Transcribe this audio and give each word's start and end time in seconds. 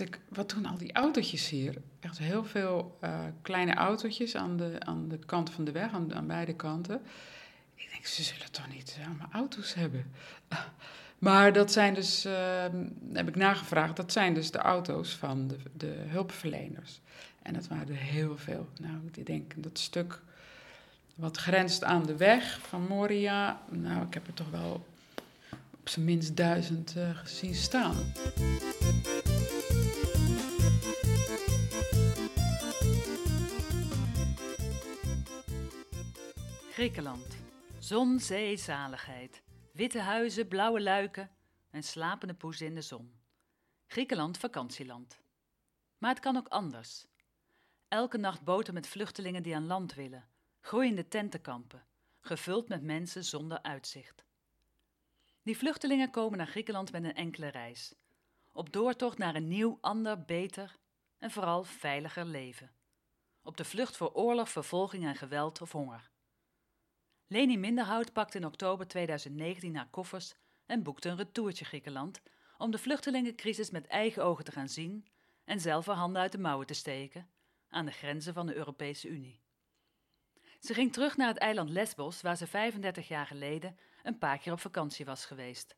ik, 0.00 0.20
wat 0.28 0.50
doen 0.50 0.66
al 0.66 0.78
die 0.78 0.92
autootjes 0.92 1.48
hier? 1.48 1.74
Echt 2.00 2.18
heel 2.18 2.44
veel 2.44 2.96
eh, 3.00 3.20
kleine 3.42 3.74
autootjes 3.74 4.36
aan 4.36 4.56
de, 4.56 4.76
aan 4.78 5.08
de 5.08 5.18
kant 5.18 5.50
van 5.50 5.64
de 5.64 5.72
weg, 5.72 5.92
aan, 5.92 6.14
aan 6.14 6.26
beide 6.26 6.54
kanten. 6.54 7.00
Ik 7.74 7.88
denk, 7.92 8.06
ze 8.06 8.22
zullen 8.22 8.52
toch 8.52 8.68
niet 8.68 8.98
allemaal 9.06 9.28
auto's 9.32 9.74
hebben? 9.74 10.10
Maar 11.18 11.52
dat 11.52 11.72
zijn 11.72 11.94
dus, 11.94 12.26
uh, 12.26 12.64
heb 13.12 13.28
ik 13.28 13.36
nagevraagd, 13.36 13.96
dat 13.96 14.12
zijn 14.12 14.34
dus 14.34 14.50
de 14.50 14.58
auto's 14.58 15.16
van 15.16 15.48
de, 15.48 15.56
de 15.72 15.94
hulpverleners. 16.06 17.00
En 17.42 17.54
dat 17.54 17.68
waren 17.68 17.88
er 17.88 17.96
heel 17.96 18.36
veel. 18.36 18.68
Nou, 18.80 18.94
ik 19.12 19.26
denk 19.26 19.52
dat 19.56 19.78
stuk 19.78 20.20
wat 21.14 21.36
grenst 21.36 21.84
aan 21.84 22.06
de 22.06 22.16
weg 22.16 22.58
van 22.60 22.86
Moria. 22.86 23.60
Nou, 23.70 24.06
ik 24.06 24.14
heb 24.14 24.26
er 24.26 24.34
toch 24.34 24.50
wel 24.50 24.86
op 25.80 25.88
zijn 25.88 26.04
minst 26.04 26.36
duizend 26.36 26.94
uh, 26.96 27.16
gezien 27.16 27.54
staan. 27.54 27.96
Griekenland. 36.78 37.36
Zon, 37.78 38.20
zee, 38.20 38.56
zaligheid. 38.56 39.42
Witte 39.72 40.00
huizen, 40.00 40.48
blauwe 40.48 40.80
luiken 40.80 41.30
en 41.70 41.82
slapende 41.82 42.34
poezen 42.34 42.66
in 42.66 42.74
de 42.74 42.82
zon. 42.82 43.14
Griekenland 43.86 44.38
vakantieland. 44.38 45.20
Maar 45.98 46.10
het 46.10 46.20
kan 46.20 46.36
ook 46.36 46.48
anders. 46.48 47.06
Elke 47.88 48.18
nacht 48.18 48.44
boten 48.44 48.74
met 48.74 48.86
vluchtelingen 48.86 49.42
die 49.42 49.54
aan 49.54 49.66
land 49.66 49.94
willen, 49.94 50.28
groeiende 50.60 51.08
tentenkampen, 51.08 51.86
gevuld 52.20 52.68
met 52.68 52.82
mensen 52.82 53.24
zonder 53.24 53.62
uitzicht. 53.62 54.24
Die 55.42 55.56
vluchtelingen 55.56 56.10
komen 56.10 56.38
naar 56.38 56.46
Griekenland 56.46 56.92
met 56.92 57.04
een 57.04 57.14
enkele 57.14 57.48
reis, 57.48 57.94
op 58.52 58.72
doortocht 58.72 59.18
naar 59.18 59.34
een 59.34 59.48
nieuw, 59.48 59.78
ander, 59.80 60.24
beter 60.24 60.78
en 61.18 61.30
vooral 61.30 61.64
veiliger 61.64 62.24
leven. 62.24 62.70
Op 63.42 63.56
de 63.56 63.64
vlucht 63.64 63.96
voor 63.96 64.12
oorlog, 64.12 64.50
vervolging 64.50 65.04
en 65.04 65.16
geweld 65.16 65.60
of 65.60 65.72
honger. 65.72 66.10
Leni 67.30 67.58
Minderhout 67.58 68.12
pakte 68.12 68.38
in 68.38 68.44
oktober 68.44 68.86
2019 68.86 69.76
haar 69.76 69.88
koffers 69.90 70.34
en 70.66 70.82
boekte 70.82 71.08
een 71.08 71.16
retourtje 71.16 71.64
Griekenland 71.64 72.20
om 72.58 72.70
de 72.70 72.78
vluchtelingencrisis 72.78 73.70
met 73.70 73.86
eigen 73.86 74.24
ogen 74.24 74.44
te 74.44 74.52
gaan 74.52 74.68
zien 74.68 75.06
en 75.44 75.60
zelf 75.60 75.86
haar 75.86 75.96
handen 75.96 76.22
uit 76.22 76.32
de 76.32 76.38
mouwen 76.38 76.66
te 76.66 76.74
steken 76.74 77.28
aan 77.68 77.84
de 77.84 77.92
grenzen 77.92 78.34
van 78.34 78.46
de 78.46 78.54
Europese 78.54 79.08
Unie. 79.08 79.40
Ze 80.60 80.74
ging 80.74 80.92
terug 80.92 81.16
naar 81.16 81.28
het 81.28 81.38
eiland 81.38 81.70
Lesbos, 81.70 82.22
waar 82.22 82.36
ze 82.36 82.46
35 82.46 83.08
jaar 83.08 83.26
geleden 83.26 83.78
een 84.02 84.18
paar 84.18 84.38
keer 84.38 84.52
op 84.52 84.60
vakantie 84.60 85.04
was 85.04 85.24
geweest. 85.24 85.76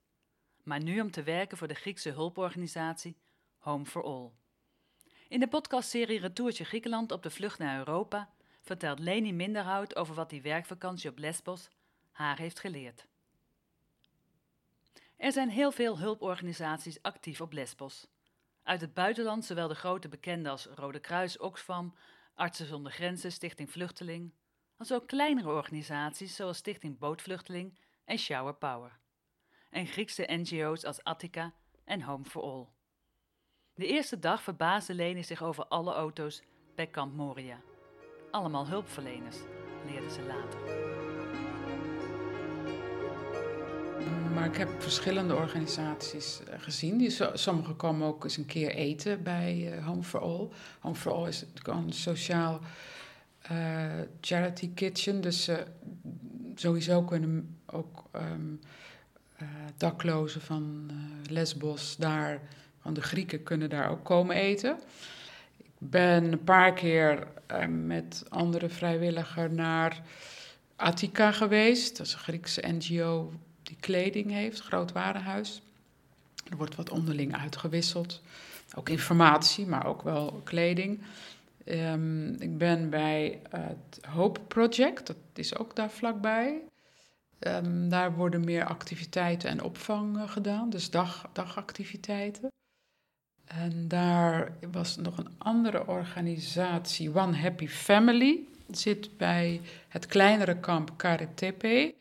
Maar 0.63 0.83
nu 0.83 1.01
om 1.01 1.11
te 1.11 1.23
werken 1.23 1.59
voor 1.59 1.69
de 1.69 1.75
Griekse 1.75 2.11
hulporganisatie 2.11 3.17
Home 3.59 3.87
for 3.87 4.05
All. 4.05 4.31
In 5.29 5.41
de 5.41 5.49
podcastserie 5.49 6.21
Retourtje 6.21 6.65
Griekenland 6.65 7.13
op 7.13 7.23
de 7.23 7.31
vlucht 7.31 7.59
naar 7.59 7.79
Europa 7.79 8.31
vertelt 8.61 8.99
Leni 8.99 9.33
Minderhout 9.33 9.97
over 9.97 10.15
wat 10.15 10.31
die 10.31 10.43
werkvakantie 10.43 11.11
op 11.11 11.19
Lesbos 11.19 11.69
haar 12.11 12.39
heeft 12.39 12.61
geleerd. 12.61 13.07
Er 15.17 15.33
zijn 15.33 15.49
heel 15.49 15.73
veel 15.73 15.99
hulporganisaties 15.99 17.03
actief 17.03 17.41
op 17.41 17.53
Lesbos. 17.53 18.07
Uit 18.63 18.81
het 18.81 18.95
buitenland 18.95 19.45
zowel 19.45 19.69
de 19.69 19.75
grote 19.75 20.09
bekenden 20.09 20.53
als 20.53 20.67
Rode 20.67 21.01
Kruis, 21.01 21.39
Oxfam, 21.39 21.95
Artsen 22.35 22.67
zonder 22.67 22.93
Grenzen, 22.93 23.33
Stichting 23.33 23.71
Vluchteling, 23.71 24.33
als 24.77 24.93
ook 24.93 25.07
kleinere 25.07 25.49
organisaties 25.49 26.37
zoals 26.37 26.57
Stichting 26.57 26.99
Bootvluchteling 26.99 27.79
en 28.05 28.19
Shower 28.19 28.55
Power. 28.55 28.99
En 29.71 29.87
Griekse 29.87 30.25
NGO's 30.27 30.85
als 30.85 31.05
Attica 31.05 31.55
en 31.85 32.03
Home 32.03 32.25
for 32.25 32.43
All. 32.43 32.67
De 33.75 33.87
eerste 33.87 34.19
dag 34.19 34.43
verbaasde 34.43 34.95
Leni 34.95 35.25
zich 35.25 35.43
over 35.43 35.67
alle 35.67 35.93
auto's 35.93 36.43
bij 36.75 36.87
Kamp 36.87 37.15
Moria. 37.15 37.70
Allemaal 38.31 38.67
hulpverleners, 38.67 39.37
leerden 39.87 40.11
ze 40.11 40.21
later. 40.27 40.59
Maar 44.35 44.47
ik 44.47 44.57
heb 44.57 44.83
verschillende 44.83 45.35
organisaties 45.35 46.41
eh, 46.45 46.55
gezien. 46.59 46.99
Die, 46.99 47.17
sommige 47.33 47.73
komen 47.73 48.07
ook 48.07 48.25
eens 48.25 48.37
een 48.37 48.47
keer 48.47 48.71
eten 48.71 49.23
bij 49.23 49.77
uh, 49.77 49.87
Home 49.87 50.03
for 50.03 50.21
All. 50.21 50.49
Home 50.81 50.95
for 50.95 51.13
All 51.13 51.29
is 51.29 51.45
een 51.63 51.93
sociaal 51.93 52.61
uh, 53.53 53.85
charity 54.21 54.75
kitchen. 54.75 55.21
Dus 55.21 55.51
sowieso 56.55 57.03
kunnen 57.03 57.59
ook 57.67 58.05
uh, 58.15 58.23
daklozen 59.77 60.41
van 60.41 60.91
Lesbos 61.31 61.97
daar, 61.97 62.41
van 62.81 62.95
de 62.95 63.03
Grieken, 63.03 63.43
kunnen 63.43 63.71
daar 63.71 63.91
ook 63.91 64.05
komen 64.05 64.37
eten 64.37 64.79
ben 65.83 66.33
een 66.33 66.45
paar 66.45 66.73
keer 66.73 67.27
uh, 67.51 67.67
met 67.67 68.25
andere 68.29 68.69
vrijwilliger 68.69 69.53
naar 69.53 70.03
Attica 70.77 71.33
geweest. 71.33 71.97
Dat 71.97 72.07
is 72.07 72.13
een 72.13 72.19
Griekse 72.19 72.67
NGO 72.67 73.33
die 73.63 73.77
kleding 73.81 74.31
heeft, 74.31 74.61
groot 74.61 74.93
warenhuis. 74.93 75.63
Er 76.51 76.57
wordt 76.57 76.75
wat 76.75 76.91
onderling 76.91 77.37
uitgewisseld. 77.37 78.23
Ook 78.77 78.89
informatie, 78.89 79.67
maar 79.67 79.87
ook 79.87 80.03
wel 80.03 80.41
kleding. 80.45 81.03
Um, 81.65 82.35
ik 82.39 82.59
ben 82.59 82.91
bij 82.91 83.41
het 83.49 84.05
Hope 84.07 84.41
Project, 84.41 85.07
dat 85.07 85.17
is 85.35 85.57
ook 85.57 85.77
daar 85.77 85.91
vlakbij. 85.91 86.63
Um, 87.39 87.89
daar 87.89 88.15
worden 88.15 88.45
meer 88.45 88.65
activiteiten 88.65 89.51
en 89.51 89.63
opvang 89.63 90.17
uh, 90.17 90.31
gedaan, 90.31 90.71
dus 90.71 90.91
dag, 90.91 91.29
dagactiviteiten. 91.33 92.49
En 93.59 93.89
daar 93.89 94.53
was 94.71 94.97
nog 94.97 95.19
een 95.19 95.31
andere 95.39 95.87
organisatie, 95.87 97.15
One 97.15 97.37
Happy 97.37 97.69
Family, 97.69 98.41
zit 98.71 99.17
bij 99.17 99.61
het 99.89 100.07
kleinere 100.07 100.61
kamp 100.61 100.93
Karetepe. 100.97 101.95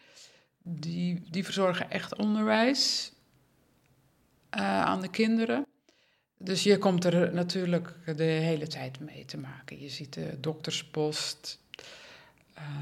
Die, 0.64 1.22
die 1.30 1.44
verzorgen 1.44 1.92
echt 1.92 2.16
onderwijs 2.16 3.12
uh, 4.58 4.82
aan 4.82 5.02
de 5.02 5.10
kinderen. 5.10 5.66
Dus 6.38 6.64
je 6.64 6.78
komt 6.78 7.04
er 7.04 7.34
natuurlijk 7.34 7.96
de 8.16 8.24
hele 8.24 8.68
tijd 8.68 9.00
mee 9.00 9.26
te 9.26 9.38
maken. 9.38 9.80
Je 9.80 9.90
ziet 9.90 10.14
de 10.14 10.38
dokterspost, 10.40 11.60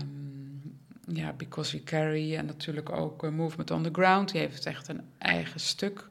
um, 0.02 0.80
ja, 1.08 1.34
Because 1.34 1.78
We 1.78 1.84
Carry 1.84 2.36
en 2.36 2.46
natuurlijk 2.46 2.90
ook 2.90 3.24
uh, 3.24 3.32
Movement 3.32 3.72
on 3.72 3.84
the 3.84 3.90
Ground. 3.92 4.32
Die 4.32 4.42
heeft 4.42 4.66
echt 4.66 4.88
een 4.88 5.02
eigen 5.18 5.60
stuk 5.60 6.10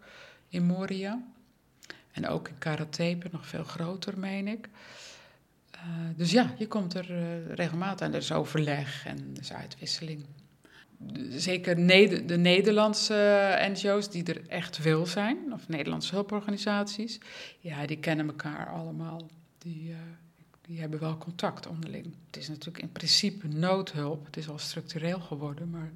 in 0.48 0.64
Moria. 0.64 1.34
En 2.16 2.28
ook 2.28 2.48
in 2.48 2.58
Karatepe, 2.58 3.28
nog 3.32 3.46
veel 3.46 3.64
groter, 3.64 4.18
meen 4.18 4.48
ik. 4.48 4.68
Uh, 5.74 5.82
dus 6.16 6.30
ja, 6.30 6.54
je 6.58 6.66
komt 6.66 6.94
er 6.94 7.10
uh, 7.10 7.54
regelmatig 7.54 8.06
en 8.06 8.12
er 8.12 8.20
is 8.20 8.32
overleg 8.32 9.06
en 9.06 9.30
er 9.34 9.40
is 9.40 9.52
uitwisseling. 9.52 10.24
Zeker 11.30 11.74
de 12.26 12.36
Nederlandse 12.36 13.68
NGO's 13.72 14.10
die 14.10 14.24
er 14.24 14.48
echt 14.48 14.76
veel 14.76 15.06
zijn, 15.06 15.52
of 15.52 15.68
Nederlandse 15.68 16.14
hulporganisaties, 16.14 17.18
ja, 17.60 17.86
die 17.86 17.98
kennen 17.98 18.26
elkaar 18.26 18.68
allemaal. 18.68 19.26
Die, 19.58 19.94
die 20.60 20.80
hebben 20.80 21.00
wel 21.00 21.18
contact 21.18 21.66
onderling. 21.66 22.14
Het 22.26 22.36
is 22.36 22.48
natuurlijk 22.48 22.82
in 22.82 22.92
principe 22.92 23.48
noodhulp. 23.48 24.26
Het 24.26 24.36
is 24.36 24.48
al 24.48 24.58
structureel 24.58 25.20
geworden, 25.20 25.70
maar 25.70 25.92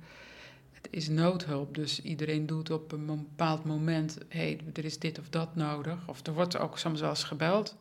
het 0.82 0.92
is 0.92 1.08
noodhulp, 1.08 1.74
dus 1.74 2.02
iedereen 2.02 2.46
doet 2.46 2.70
op 2.70 2.92
een 2.92 3.06
bepaald 3.06 3.64
moment: 3.64 4.18
hé, 4.28 4.38
hey, 4.38 4.60
er 4.72 4.84
is 4.84 4.98
dit 4.98 5.18
of 5.18 5.28
dat 5.28 5.56
nodig. 5.56 6.08
Of 6.08 6.26
er 6.26 6.32
wordt 6.32 6.58
ook 6.58 6.78
soms 6.78 7.00
wel 7.00 7.10
eens 7.10 7.24
gebeld 7.24 7.76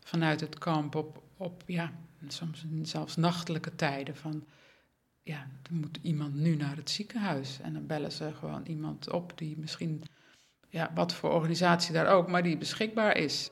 vanuit 0.00 0.40
het 0.40 0.58
kamp 0.58 0.94
op, 0.94 1.22
op 1.36 1.62
ja, 1.66 1.92
soms 2.28 2.64
zelfs 2.82 3.16
nachtelijke 3.16 3.74
tijden. 3.74 4.16
Van 4.16 4.44
ja, 5.22 5.46
moet 5.70 5.98
iemand 6.02 6.34
nu 6.34 6.56
naar 6.56 6.76
het 6.76 6.90
ziekenhuis. 6.90 7.60
En 7.62 7.72
dan 7.72 7.86
bellen 7.86 8.12
ze 8.12 8.32
gewoon 8.38 8.66
iemand 8.66 9.10
op 9.10 9.32
die 9.38 9.58
misschien, 9.58 10.02
ja, 10.68 10.90
wat 10.94 11.14
voor 11.14 11.30
organisatie 11.30 11.92
daar 11.92 12.06
ook, 12.06 12.28
maar 12.28 12.42
die 12.42 12.58
beschikbaar 12.58 13.16
is. 13.16 13.50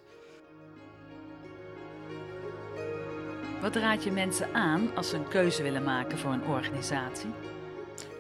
Wat 3.61 3.77
raad 3.77 4.05
je 4.05 4.11
mensen 4.11 4.55
aan 4.55 4.97
als 4.97 5.09
ze 5.09 5.17
een 5.17 5.29
keuze 5.29 5.63
willen 5.63 5.85
maken 5.85 6.19
voor 6.19 6.33
een 6.33 6.45
organisatie? 6.47 7.31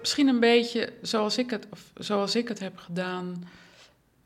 Misschien 0.04 0.28
een 0.28 0.40
beetje 0.40 0.92
zoals 1.02 1.38
ik 1.38 1.50
het, 1.50 1.66
of 1.70 1.92
zoals 1.94 2.34
ik 2.34 2.48
het 2.48 2.58
heb 2.58 2.78
gedaan. 2.78 3.44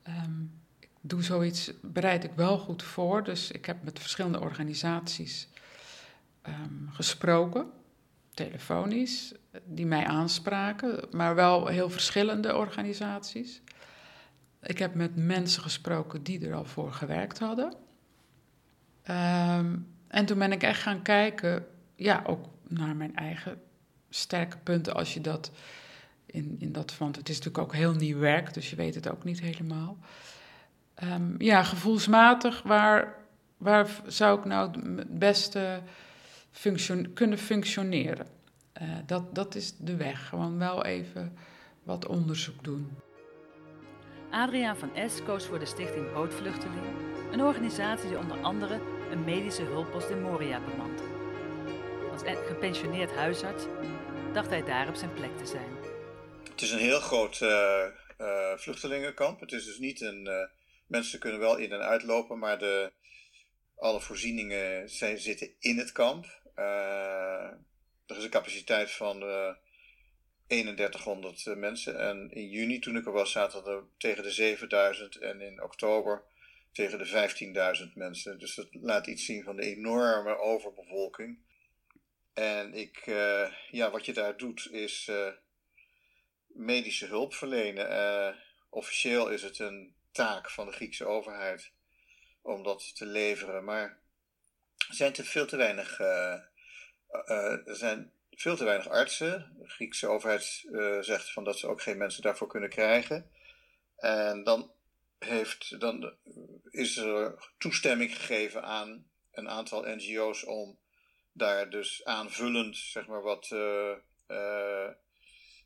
Um, 0.08 0.52
ik 0.78 0.88
doe 1.00 1.22
zoiets, 1.22 1.72
bereid 1.82 2.25
ik 2.25 2.30
wel 2.34 2.58
goed 2.58 2.82
voor. 2.82 3.25
Dus 3.25 3.50
ik 3.50 3.66
heb 3.66 3.82
met 3.82 3.98
verschillende 3.98 4.40
organisaties 4.40 5.48
um, 6.46 6.88
gesproken, 6.92 7.70
telefonisch, 8.34 9.32
die 9.64 9.86
mij 9.86 10.06
aanspraken, 10.06 11.04
maar 11.10 11.34
wel 11.34 11.66
heel 11.66 11.90
verschillende 11.90 12.56
organisaties. 12.56 13.60
Ik 14.62 14.78
heb 14.78 14.94
met 14.94 15.16
mensen 15.16 15.62
gesproken 15.62 16.22
die 16.22 16.46
er 16.46 16.54
al 16.54 16.64
voor 16.64 16.92
gewerkt 16.92 17.38
hadden. 17.38 17.75
Um, 19.10 19.86
en 20.08 20.26
toen 20.26 20.38
ben 20.38 20.52
ik 20.52 20.62
echt 20.62 20.82
gaan 20.82 21.02
kijken, 21.02 21.66
ja, 21.94 22.22
ook 22.26 22.46
naar 22.69 22.96
mijn 22.96 23.16
eigen 23.16 23.60
sterke 24.10 24.56
punten 24.58 24.94
als 24.94 25.14
je 25.14 25.20
dat 25.20 25.50
in, 26.26 26.56
in 26.58 26.72
dat, 26.72 26.99
want 26.99 27.16
het 27.16 27.28
is 27.28 27.37
natuurlijk 27.37 27.64
ook 27.64 27.75
heel 27.75 27.94
nieuw 27.94 28.19
werk, 28.19 28.55
dus 28.55 28.70
je 28.70 28.76
weet 28.76 28.94
het 28.94 29.10
ook 29.10 29.25
niet 29.25 29.40
helemaal. 29.40 29.99
Ehm, 30.94 31.43
ja, 31.43 31.62
gevoelsmatig, 31.62 32.62
waar, 32.62 33.14
waar 33.56 33.88
zou 34.06 34.38
ik 34.38 34.44
nou 34.44 34.70
het 34.96 35.19
beste 35.19 35.81
function 36.50 37.12
kunnen 37.12 37.38
functioneren? 37.38 38.26
Uh, 38.82 38.88
dat, 39.06 39.34
dat 39.34 39.55
is 39.55 39.75
de 39.76 39.96
weg. 39.96 40.28
Gewoon 40.28 40.58
wel 40.58 40.84
even 40.84 41.37
wat 41.82 42.06
onderzoek 42.06 42.64
doen. 42.64 42.90
Adriaan 44.31 44.76
van 44.76 44.94
Es 44.94 45.22
koos 45.22 45.44
voor 45.44 45.58
de 45.58 45.66
stichting 45.66 46.12
Bootvluchteling, 46.12 46.87
een 47.32 47.43
organisatie 47.43 48.08
die 48.08 48.19
onder 48.19 48.40
andere 48.40 48.81
een 49.11 49.25
medische 49.25 49.62
hulppost 49.62 50.08
in 50.08 50.22
Moria 50.22 50.61
bemant. 50.61 51.02
Als 52.12 52.22
gepensioneerd 52.46 53.14
huisarts 53.14 53.64
dacht 54.32 54.50
hij 54.50 54.64
daar 54.64 54.88
op 54.88 54.94
zijn 54.94 55.14
plek 55.14 55.36
te 55.36 55.46
zijn. 55.46 55.76
Het 56.50 56.62
is 56.62 56.70
een 56.70 56.78
heel 56.78 57.00
groot 57.00 57.40
uh, 57.40 57.84
uh, 58.20 58.56
vluchtelingenkamp. 58.56 59.40
Het 59.40 59.52
is 59.52 59.64
dus 59.64 59.78
niet 59.78 60.00
een. 60.00 60.26
Uh, 60.26 60.42
mensen 60.86 61.19
kunnen 61.19 61.40
wel 61.40 61.56
in 61.56 61.72
en 61.72 61.82
uitlopen, 61.82 62.38
maar 62.38 62.58
de, 62.58 62.92
alle 63.76 64.00
voorzieningen 64.00 64.90
zijn, 64.90 65.19
zitten 65.19 65.50
in 65.58 65.78
het 65.78 65.92
kamp. 65.92 66.26
er 68.06 68.16
is 68.16 68.25
een 68.25 68.30
capaciteit 68.30 68.90
van 68.90 69.25
3100 70.46 71.56
mensen. 71.56 71.98
En 71.98 72.30
in 72.30 72.48
juni, 72.48 72.78
toen 72.78 72.96
ik 72.96 73.06
er 73.06 73.12
was, 73.12 73.32
zaten 73.32 73.64
er 73.64 73.82
tegen 73.98 74.22
de 74.22 74.30
7000. 74.30 75.16
En 75.16 75.40
in 75.40 75.62
oktober 75.62 76.22
tegen 76.72 76.98
de 76.98 77.86
15.000 77.86 77.92
mensen. 77.94 78.38
Dus 78.38 78.54
dat 78.54 78.69
laat 78.70 79.06
iets 79.06 79.25
zien 79.25 79.42
van 79.42 79.56
de 79.56 79.62
enorme 79.62 80.38
overbevolking. 80.38 81.38
En 82.38 82.75
ik, 82.75 83.06
uh, 83.06 83.52
ja, 83.70 83.90
wat 83.90 84.05
je 84.05 84.12
daar 84.12 84.37
doet 84.37 84.69
is 84.70 85.06
uh, 85.11 85.29
medische 86.46 87.06
hulp 87.06 87.35
verlenen. 87.35 87.90
Uh, 87.90 88.37
officieel 88.69 89.29
is 89.29 89.43
het 89.43 89.58
een 89.58 89.94
taak 90.12 90.50
van 90.50 90.67
de 90.67 90.73
Griekse 90.73 91.06
overheid 91.06 91.73
om 92.43 92.62
dat 92.62 92.96
te 92.96 93.06
leveren. 93.06 93.64
Maar 93.64 93.99
er 94.88 94.94
zijn 94.94 95.12
te 95.12 95.25
veel 95.25 95.46
te 95.46 95.56
weinig, 95.56 95.99
er 95.99 97.76
zijn 97.76 98.12
veel 98.31 98.56
te 98.56 98.64
weinig 98.64 98.88
artsen. 98.88 99.56
De 99.58 99.69
Griekse 99.69 100.08
overheid 100.08 100.67
zegt 101.00 101.32
van 101.32 101.44
dat 101.44 101.58
ze 101.58 101.67
ook 101.67 101.82
geen 101.82 101.99
mensen 101.99 102.23
daarvoor 102.23 102.49
kunnen 102.49 102.70
krijgen. 102.70 103.31
En 103.96 104.44
dan, 104.44 104.73
heeft, 105.19 105.81
dan 105.81 106.14
is 106.70 106.96
er 106.96 107.50
toestemming 107.58 108.17
gegeven 108.17 108.62
aan 108.62 109.11
een 109.32 109.49
aantal 109.49 109.82
NGO's 109.82 110.46
om 110.46 110.79
daar 111.38 111.70
dus 111.70 112.05
aanvullend 112.05 112.76
zeg 112.76 113.06
maar, 113.06 113.23
wat 113.23 113.50
uh, 113.52 113.93
uh, 114.29 114.88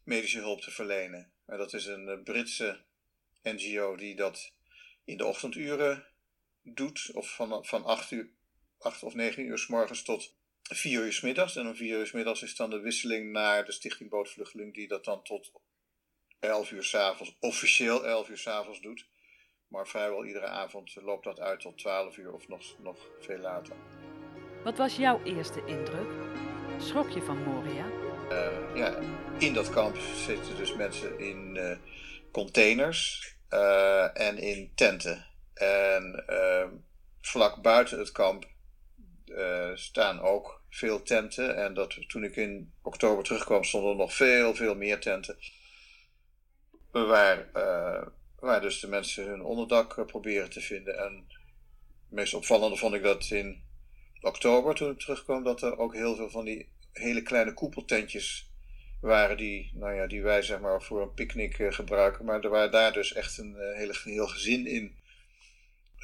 medische 0.04 0.38
hulp 0.38 0.60
te 0.60 0.70
verlenen. 0.70 1.32
En 1.46 1.58
dat 1.58 1.72
is 1.72 1.86
een 1.86 2.08
uh, 2.08 2.22
Britse 2.22 2.84
NGO 3.42 3.96
die 3.96 4.16
dat 4.16 4.52
in 5.04 5.16
de 5.16 5.24
ochtenduren 5.24 6.06
doet, 6.62 7.10
of 7.12 7.34
van, 7.34 7.64
van 7.64 7.84
8, 7.84 8.10
uur, 8.10 8.30
8 8.78 9.02
of 9.02 9.14
9 9.14 9.44
uur 9.44 9.58
s 9.58 9.66
morgens 9.66 10.02
tot 10.02 10.34
4 10.62 11.04
uur 11.04 11.12
s 11.12 11.20
middags. 11.20 11.56
En 11.56 11.66
om 11.66 11.74
4 11.74 11.98
uur 11.98 12.06
s 12.06 12.12
middags 12.12 12.42
is 12.42 12.56
dan 12.56 12.70
de 12.70 12.80
wisseling 12.80 13.32
naar 13.32 13.64
de 13.64 13.72
Stichting 13.72 14.10
Bootvluchteling, 14.10 14.74
die 14.74 14.88
dat 14.88 15.04
dan 15.04 15.22
tot 15.22 15.52
11 16.40 16.70
uur 16.70 16.84
s 16.84 16.94
avonds, 16.94 17.36
officieel 17.40 18.06
11 18.06 18.28
uur 18.28 18.38
s 18.38 18.46
avonds 18.46 18.80
doet. 18.80 19.06
Maar 19.68 19.88
vrijwel 19.88 20.24
iedere 20.24 20.46
avond 20.46 20.94
loopt 20.94 21.24
dat 21.24 21.40
uit 21.40 21.60
tot 21.60 21.78
12 21.78 22.16
uur 22.16 22.32
of 22.32 22.48
nog, 22.48 22.78
nog 22.78 23.10
veel 23.20 23.38
later. 23.38 23.76
Wat 24.64 24.76
was 24.76 24.96
jouw 24.96 25.22
eerste 25.22 25.64
indruk? 25.64 26.10
Schrok 26.78 27.10
je 27.10 27.22
van 27.22 27.42
Moria? 27.42 27.86
Uh, 28.30 28.76
ja, 28.76 28.98
in 29.38 29.54
dat 29.54 29.70
kamp 29.70 29.96
zitten 29.96 30.56
dus 30.56 30.74
mensen 30.74 31.18
in 31.18 31.54
uh, 31.56 31.76
containers 32.32 33.32
uh, 33.50 34.20
en 34.20 34.38
in 34.38 34.72
tenten. 34.74 35.26
En 35.54 36.24
vlak 37.20 37.62
buiten 37.62 37.98
het 37.98 38.12
kamp 38.12 38.46
staan 39.74 40.20
ook 40.20 40.62
veel 40.70 41.02
tenten. 41.02 41.56
En 41.56 41.74
dat, 41.74 42.08
toen 42.08 42.24
ik 42.24 42.36
in 42.36 42.72
oktober 42.82 43.24
terugkwam, 43.24 43.64
stonden 43.64 43.90
er 43.90 43.96
nog 43.96 44.14
veel, 44.14 44.54
veel 44.54 44.74
meer 44.74 45.00
tenten. 45.00 45.36
Waar, 46.90 47.48
waar 48.38 48.60
dus 48.60 48.80
de 48.80 48.88
mensen 48.88 49.26
hun 49.26 49.42
onderdak 49.42 50.06
proberen 50.06 50.50
te 50.50 50.60
vinden. 50.60 50.98
En 50.98 51.26
het 51.28 51.38
meest 52.08 52.34
opvallende 52.34 52.76
vond 52.76 52.94
ik 52.94 53.02
dat 53.02 53.30
in 53.30 53.62
oktober, 54.22 54.74
toen 54.74 54.90
ik 54.90 54.98
terugkwam, 54.98 55.42
dat 55.44 55.62
er 55.62 55.78
ook 55.78 55.94
heel 55.94 56.16
veel 56.16 56.30
van 56.30 56.44
die 56.44 56.68
hele 56.92 57.22
kleine 57.22 57.54
koepeltentjes 57.54 58.50
waren 59.00 59.36
die, 59.36 59.72
nou 59.74 59.94
ja, 59.94 60.06
die 60.06 60.22
wij 60.22 60.42
zeg 60.42 60.60
maar 60.60 60.82
voor 60.82 61.02
een 61.02 61.14
picknick 61.14 61.58
uh, 61.58 61.72
gebruiken. 61.72 62.24
Maar 62.24 62.40
er 62.40 62.50
waren 62.50 62.70
daar 62.70 62.92
dus 62.92 63.12
echt 63.12 63.38
een 63.38 63.56
uh, 63.58 63.76
hele, 63.76 63.94
heel 64.04 64.26
gezin 64.26 64.66
in 64.66 64.94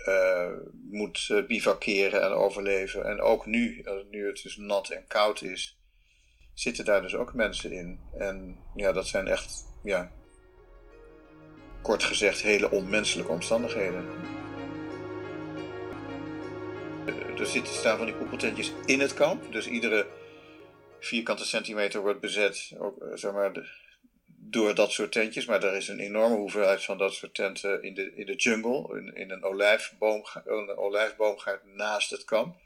uh, 0.08 0.52
moet 0.90 1.44
bivakeren 1.46 2.22
en 2.22 2.30
overleven. 2.30 3.04
En 3.04 3.20
ook 3.20 3.46
nu, 3.46 3.84
nu 4.10 4.26
het 4.26 4.42
dus 4.42 4.56
nat 4.56 4.90
en 4.90 5.06
koud 5.06 5.42
is, 5.42 5.78
zitten 6.54 6.84
daar 6.84 7.02
dus 7.02 7.14
ook 7.14 7.34
mensen 7.34 7.72
in. 7.72 8.00
En 8.18 8.58
ja, 8.74 8.92
dat 8.92 9.06
zijn 9.06 9.26
echt, 9.26 9.64
ja, 9.82 10.12
kort 11.82 12.02
gezegd, 12.02 12.42
hele 12.42 12.70
onmenselijke 12.70 13.32
omstandigheden 13.32 14.06
er 17.38 17.46
zitten, 17.46 17.74
staan 17.74 17.96
van 17.96 18.06
die 18.06 18.16
koepeltentjes 18.16 18.72
in 18.86 19.00
het 19.00 19.14
kamp. 19.14 19.52
Dus 19.52 19.66
iedere 19.66 20.06
vierkante 21.00 21.44
centimeter 21.44 22.00
wordt 22.00 22.20
bezet 22.20 22.70
eh, 22.72 22.86
zeg 23.14 23.32
maar, 23.32 23.52
door 24.26 24.74
dat 24.74 24.92
soort 24.92 25.12
tentjes. 25.12 25.46
Maar 25.46 25.64
er 25.64 25.74
is 25.74 25.88
een 25.88 25.98
enorme 25.98 26.36
hoeveelheid 26.36 26.84
van 26.84 26.98
dat 26.98 27.14
soort 27.14 27.34
tenten 27.34 27.82
in 27.82 27.94
de, 27.94 28.14
in 28.14 28.26
de 28.26 28.34
jungle. 28.34 28.98
In, 28.98 29.14
in 29.14 29.30
een, 29.30 29.44
olijfboom, 29.44 30.24
een 30.44 30.76
olijfboomgaard 30.76 31.64
naast 31.64 32.10
het 32.10 32.24
kamp. 32.24 32.56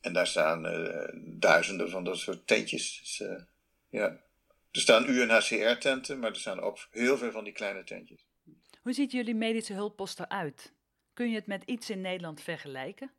En 0.00 0.12
daar 0.12 0.26
staan 0.26 0.66
uh, 0.66 1.08
duizenden 1.24 1.90
van 1.90 2.04
dat 2.04 2.18
soort 2.18 2.46
tentjes. 2.46 2.98
Dus, 3.00 3.20
uh, 3.20 3.42
ja. 3.88 4.20
Er 4.70 4.80
staan 4.80 5.08
UNHCR-tenten, 5.08 6.18
maar 6.18 6.30
er 6.30 6.36
staan 6.36 6.60
ook 6.60 6.78
heel 6.90 7.18
veel 7.18 7.30
van 7.30 7.44
die 7.44 7.52
kleine 7.52 7.84
tentjes. 7.84 8.26
Hoe 8.82 8.92
ziet 8.92 9.12
jullie 9.12 9.34
medische 9.34 9.72
hulppost 9.72 10.20
eruit? 10.20 10.72
Kun 11.14 11.28
je 11.28 11.34
het 11.34 11.46
met 11.46 11.62
iets 11.64 11.90
in 11.90 12.00
Nederland 12.00 12.42
vergelijken? 12.42 13.10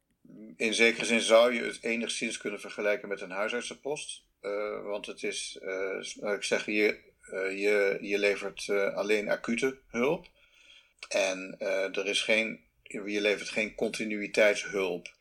In 0.58 0.74
zekere 0.74 1.06
zin 1.06 1.22
zou 1.22 1.54
je 1.54 1.64
het 1.64 1.84
enigszins 1.84 2.38
kunnen 2.38 2.60
vergelijken 2.60 3.08
met 3.10 3.22
een 3.22 3.31
huisartsenpost. 3.31 4.24
Uh, 4.42 4.84
want 4.84 5.06
het 5.06 5.24
is, 5.24 5.60
uh, 5.62 6.34
ik 6.34 6.44
zeg, 6.44 6.66
je, 6.66 7.00
uh, 7.31 7.60
je, 7.60 7.98
je 8.02 8.18
levert 8.18 8.70
alleen 8.70 9.30
acute 9.30 9.80
hulp. 9.88 10.28
En 11.10 11.56
er 11.60 12.06
is 12.06 12.22
geen, 12.22 12.60
je 12.84 13.22
levert 13.22 13.50
geen 13.50 13.75
continuïteitshulp. 13.75 15.14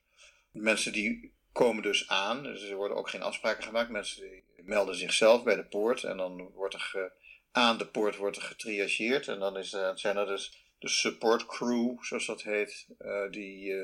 Mensen 0.50 0.92
die 0.92 1.32
komen 1.52 1.82
dus 1.82 2.08
aan, 2.08 2.42
dus 2.42 2.62
er 2.62 2.76
worden 2.76 2.96
ook 2.96 3.10
geen 3.10 3.22
afspraken 3.22 3.62
gemaakt. 3.62 3.90
Mensen 3.90 4.22
die 4.22 4.44
melden 4.56 4.94
zichzelf 4.94 5.42
bij 5.42 5.56
de 5.56 5.64
poort 5.64 6.04
en 6.04 6.16
dan 6.16 6.50
wordt 6.54 6.74
er 6.74 7.12
aan 7.52 7.78
de 7.78 7.86
poort 7.86 8.16
wordt 8.16 8.36
er 8.36 8.42
getriageerd. 8.42 9.28
En 9.28 9.38
dan 9.38 9.56
is, 9.56 9.76
zijn 9.94 10.16
er 10.16 10.26
dus 10.26 10.52
de 10.78 10.88
support 10.88 11.46
crew, 11.46 12.02
zoals 12.02 12.26
dat 12.26 12.42
heet, 12.42 12.86
die 13.30 13.74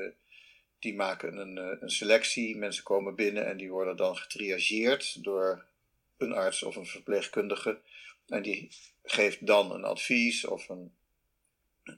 die 0.79 0.95
maken 0.95 1.37
een, 1.37 1.57
eh, 1.57 1.81
een 1.81 1.89
selectie. 1.89 2.57
Mensen 2.57 2.83
komen 2.83 3.15
binnen 3.15 3.45
en 3.45 3.57
die 3.57 3.71
worden 3.71 3.97
dan 3.97 4.17
getriageerd 4.17 5.23
door 5.23 5.65
een 6.17 6.33
arts 6.33 6.63
of 6.63 6.75
een 6.75 6.85
verpleegkundige. 6.85 7.81
En 8.27 8.41
die 8.41 8.71
geeft 9.03 9.45
dan 9.45 9.71
een 9.71 9.83
advies 9.83 10.45
of, 10.45 10.69
een, 10.69 10.93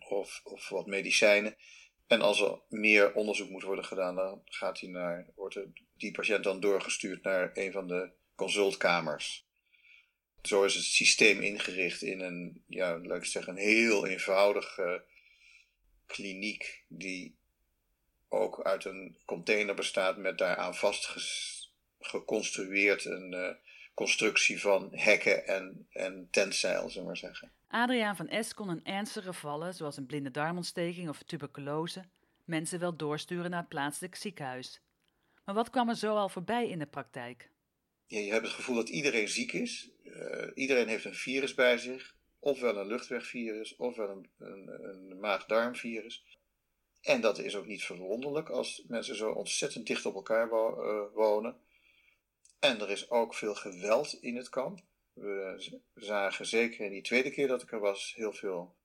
of, 0.10 0.42
of 0.44 0.70
wat 0.70 0.86
medicijnen. 0.86 1.56
En 2.08 2.22
als 2.22 2.42
er 2.42 2.60
meer 2.70 3.14
onderzoek 3.14 3.50
moet 3.50 3.64
worden 3.64 3.86
gedaan, 3.86 4.16
dan 4.16 4.42
gaat 4.46 4.82
naar, 4.82 5.28
wordt 5.36 5.60
die 5.98 6.12
patiënt 6.12 6.44
dan 6.44 6.60
doorgestuurd 6.60 7.24
naar 7.24 7.52
een 7.54 7.72
van 7.72 7.88
de 7.88 8.10
consultkamers. 8.36 9.46
Zo 10.42 10.64
is 10.64 10.76
het 10.76 10.84
systeem 10.84 11.42
ingericht 11.42 12.02
in 12.02 12.20
een, 12.20 12.64
ja, 12.68 13.00
laat 13.00 13.18
ik 13.18 13.26
zeggen, 13.26 13.54
een 13.54 13.64
heel 13.64 14.08
eenvoudige 14.08 15.04
kliniek 16.06 16.84
die 16.88 17.36
ook 18.32 18.62
uit 18.62 18.86
een 18.86 19.18
container 19.26 19.76
bestaat 19.76 20.18
met 20.18 20.38
daaraan 20.38 20.76
vast 20.76 21.16
geconstrueerd 22.00 23.06
een 23.06 23.34
uh, 23.34 23.50
constructie 23.94 24.62
van 24.62 24.90
hekken 24.92 25.48
en, 25.48 25.88
en 25.90 26.28
tentzeil, 26.32 26.90
zullen 26.90 26.98
we 26.98 27.06
maar 27.06 27.18
zeggen. 27.18 27.52
Adriaan 27.68 28.16
van 28.16 28.28
Es 28.28 28.54
kon 28.54 28.70
een 28.70 28.86
ernstige 28.86 29.34
vallen, 29.34 29.74
zoals 29.74 29.98
een 29.98 30.06
blinde 30.06 30.32
darmontsteking 30.32 31.10
of 31.10 31.24
tuberculose, 31.24 32.06
mensen 32.46 32.80
wel 32.80 32.96
doorsturen 32.96 33.50
naar 33.50 33.60
het 33.60 33.70
plaatselijk 33.70 34.16
ziekenhuis. 34.16 34.82
Maar 35.46 35.56
wat 35.56 35.70
kwam 35.70 35.90
er 35.90 35.96
zo 35.96 36.16
al 36.16 36.30
voorbij 36.30 36.70
in 36.70 36.80
de 36.80 36.86
praktijk? 36.86 37.50
Ja, 38.06 38.20
je 38.20 38.32
hebt 38.32 38.46
het 38.46 38.56
gevoel 38.56 38.76
dat 38.76 38.90
iedereen 38.90 39.28
ziek 39.28 39.52
is. 39.54 39.90
Uh, 40.04 40.48
iedereen 40.54 40.88
heeft 40.88 41.06
een 41.06 41.14
virus 41.14 41.54
bij 41.54 41.78
zich. 41.78 42.16
Ofwel 42.40 42.78
een 42.78 42.88
luchtwegvirus, 42.88 43.76
ofwel 43.76 44.10
een, 44.10 44.30
een, 44.40 44.68
een 44.84 45.20
maag-darmvirus. 45.20 46.24
En 47.02 47.22
dat 47.22 47.40
is 47.40 47.56
ook 47.56 47.66
niet 47.66 47.84
verwonderlijk 47.84 48.50
als 48.50 48.84
mensen 48.88 49.16
zo 49.16 49.32
ontzettend 49.32 49.88
dicht 49.88 50.06
op 50.06 50.16
elkaar 50.16 50.52
eh, 50.52 51.02
wonen. 51.14 51.56
En 52.60 52.82
er 52.82 52.90
is 52.90 53.10
ook 53.10 53.34
veel 53.34 53.56
geweld 53.56 54.14
in 54.14 54.36
het 54.36 54.50
kamp. 54.50 54.80
We 55.14 55.80
zagen 55.96 56.46
zeker 56.46 56.86
in 56.86 56.92
die 56.92 57.02
tweede 57.02 57.32
keer 57.32 57.48
dat 57.48 57.62
ik 57.62 57.72
er 57.72 57.80
was 57.80 58.14
heel 58.16 58.34
veel 58.34 58.76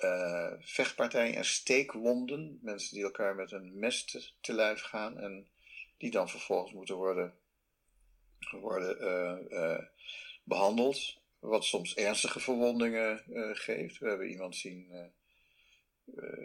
uh, 0.00 0.52
vechtpartijen 0.60 1.34
en 1.34 1.44
steekwonden. 1.44 2.58
Mensen 2.62 2.94
die 2.94 3.04
elkaar 3.04 3.34
met 3.34 3.52
een 3.52 3.78
mes 3.78 4.04
te, 4.40 4.52
lijf 4.52 4.80
gaan 4.80 5.18
en 5.18 5.48
die 5.96 6.10
dan 6.10 6.28
vervolgens 6.28 6.72
moeten 6.72 6.94
worden, 6.94 7.34
worden 8.50 9.02
uh, 9.52 9.84
behandeld. 10.44 11.18
Wat 11.38 11.64
soms 11.64 11.94
ernstige 11.94 12.40
verwondingen 12.40 13.24
geeft. 13.56 13.98
We 13.98 14.08
hebben 14.08 14.30
iemand 14.30 14.56
zien, 14.56 15.12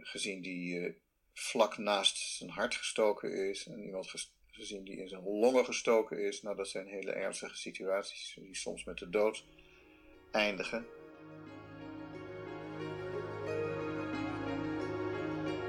gezien 0.01 0.41
die 0.41 0.95
vlak 1.34 1.77
naast 1.77 2.17
zijn 2.17 2.50
hart 2.50 2.75
gestoken 2.75 3.50
is. 3.50 3.67
En 3.67 3.84
iemand 3.84 4.29
gezien 4.51 4.84
die 4.84 4.98
in 4.98 5.07
zijn 5.07 5.24
longen 5.24 5.65
gestoken 5.65 6.19
is. 6.19 6.41
Nou, 6.41 6.55
dat 6.55 6.67
zijn 6.67 6.88
hele 6.88 7.12
ernstige 7.12 7.55
situaties 7.55 8.38
die 8.39 8.55
soms 8.55 8.84
met 8.84 8.98
de 8.98 9.10
dood 9.10 9.45
eindigen. 10.31 10.86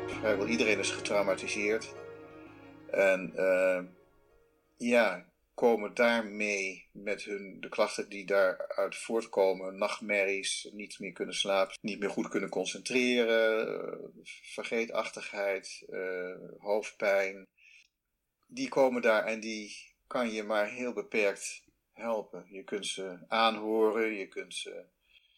Vrijwel 0.07 0.47
iedereen 0.47 0.79
is 0.79 0.91
getraumatiseerd. 0.91 1.95
En 2.91 3.33
uh, 3.37 3.83
ja, 4.76 5.26
komen 5.57 5.95
daarmee 5.95 6.89
met 6.93 7.23
hun, 7.23 7.57
de 7.61 7.69
klachten 7.69 8.09
die 8.09 8.27
daaruit 8.27 8.97
voortkomen, 8.97 9.79
nachtmerries, 9.79 10.69
niet 10.73 10.99
meer 10.99 11.13
kunnen 11.13 11.35
slapen, 11.35 11.79
niet 11.81 11.99
meer 11.99 12.11
goed 12.11 12.29
kunnen 12.29 12.49
concentreren, 12.49 13.69
uh, 13.69 14.25
vergeetachtigheid, 14.43 15.85
uh, 15.89 16.37
hoofdpijn. 16.59 17.47
Die 18.47 18.69
komen 18.69 19.03
daar 19.03 19.25
en 19.25 19.41
die 19.41 19.95
kan 20.07 20.31
je 20.31 20.43
maar 20.43 20.71
heel 20.71 20.93
beperkt 20.93 21.65
helpen. 21.93 22.47
Je 22.51 22.65
kunt 22.65 22.87
ze 22.87 23.19
aanhoren, 23.29 24.15
je 24.15 24.29
kunt 24.29 24.55
ze 24.55 24.85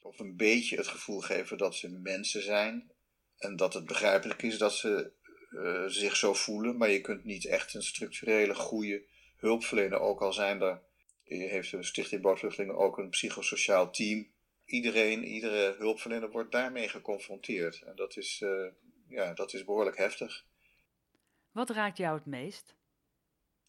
of 0.03 0.19
een 0.19 0.37
beetje 0.37 0.77
het 0.77 0.87
gevoel 0.87 1.21
geven 1.21 1.59
dat 1.59 1.75
ze 1.75 1.89
mensen 1.89 2.43
zijn. 2.43 2.93
En 3.37 3.57
dat 3.57 3.75
het 3.75 3.87
begrijpelijk 3.87 4.43
is 4.43 4.59
dat 4.59 4.75
ze 4.75 5.13
uh, 5.51 5.85
zich 5.87 6.17
zo 6.17 6.35
voelen, 6.35 6.77
maar 6.77 6.91
je 6.91 7.01
kunt 7.01 7.25
niet 7.25 7.47
echt 7.47 7.75
een 7.75 7.83
structurele, 7.83 8.55
goede 8.55 9.07
hulpverlener, 9.39 10.01
ook 10.01 10.21
al 10.21 10.33
zijn 10.33 10.61
er, 10.61 10.83
heeft 11.25 11.71
de 11.71 11.83
Stichting 11.83 12.23
Bootvluchtelingen 12.23 12.77
ook 12.77 12.99
een 12.99 13.09
psychosociaal 13.09 13.91
team. 13.91 14.29
Iedereen, 14.65 15.25
iedere 15.25 15.75
hulpverlener 15.79 16.31
wordt 16.31 16.53
daarmee 16.53 16.89
geconfronteerd. 16.89 17.83
En 17.83 17.97
dat 17.97 18.17
is, 18.17 18.41
uh, 18.41 18.67
ja, 19.09 19.33
dat 19.33 19.55
is 19.55 19.65
behoorlijk 19.65 19.97
heftig. 19.97 20.47
Wat 21.53 21.71
raakt 21.71 21.99
jou 21.99 22.17
het 22.17 22.27
meest? 22.27 22.77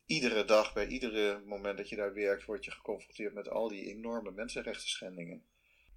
Iedere 0.05 0.45
dag, 0.45 0.73
bij 0.73 0.87
iedere 0.87 1.41
moment 1.45 1.77
dat 1.77 1.89
je 1.89 1.95
daar 1.95 2.13
werkt, 2.13 2.45
word 2.45 2.65
je 2.65 2.71
geconfronteerd 2.71 3.33
met 3.33 3.49
al 3.49 3.67
die 3.67 3.85
enorme 3.85 4.31
mensenrechten 4.31 4.89
schendingen. 4.89 5.45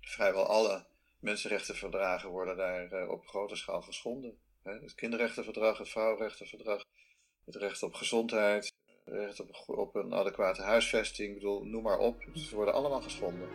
Vrijwel 0.00 0.46
alle 0.46 0.86
mensenrechtenverdragen 1.18 2.30
worden 2.30 2.56
daar 2.56 2.92
uh, 2.92 3.10
op 3.10 3.26
grote 3.26 3.56
schaal 3.56 3.82
geschonden. 3.82 4.38
Het 4.62 4.94
kinderrechtenverdrag, 4.94 5.78
het 5.78 5.88
vrouwenrechtenverdrag, 5.88 6.84
het 7.44 7.54
recht 7.54 7.82
op 7.82 7.94
gezondheid, 7.94 8.72
recht 9.04 9.66
op, 9.66 9.94
een 9.94 10.14
adequate 10.14 10.62
huisvesting, 10.62 11.34
bedoel, 11.34 11.64
noem 11.64 11.82
maar 11.82 11.98
op. 11.98 12.22
Ze 12.34 12.54
worden 12.54 12.74
allemaal 12.74 13.00
geschonden. 13.00 13.48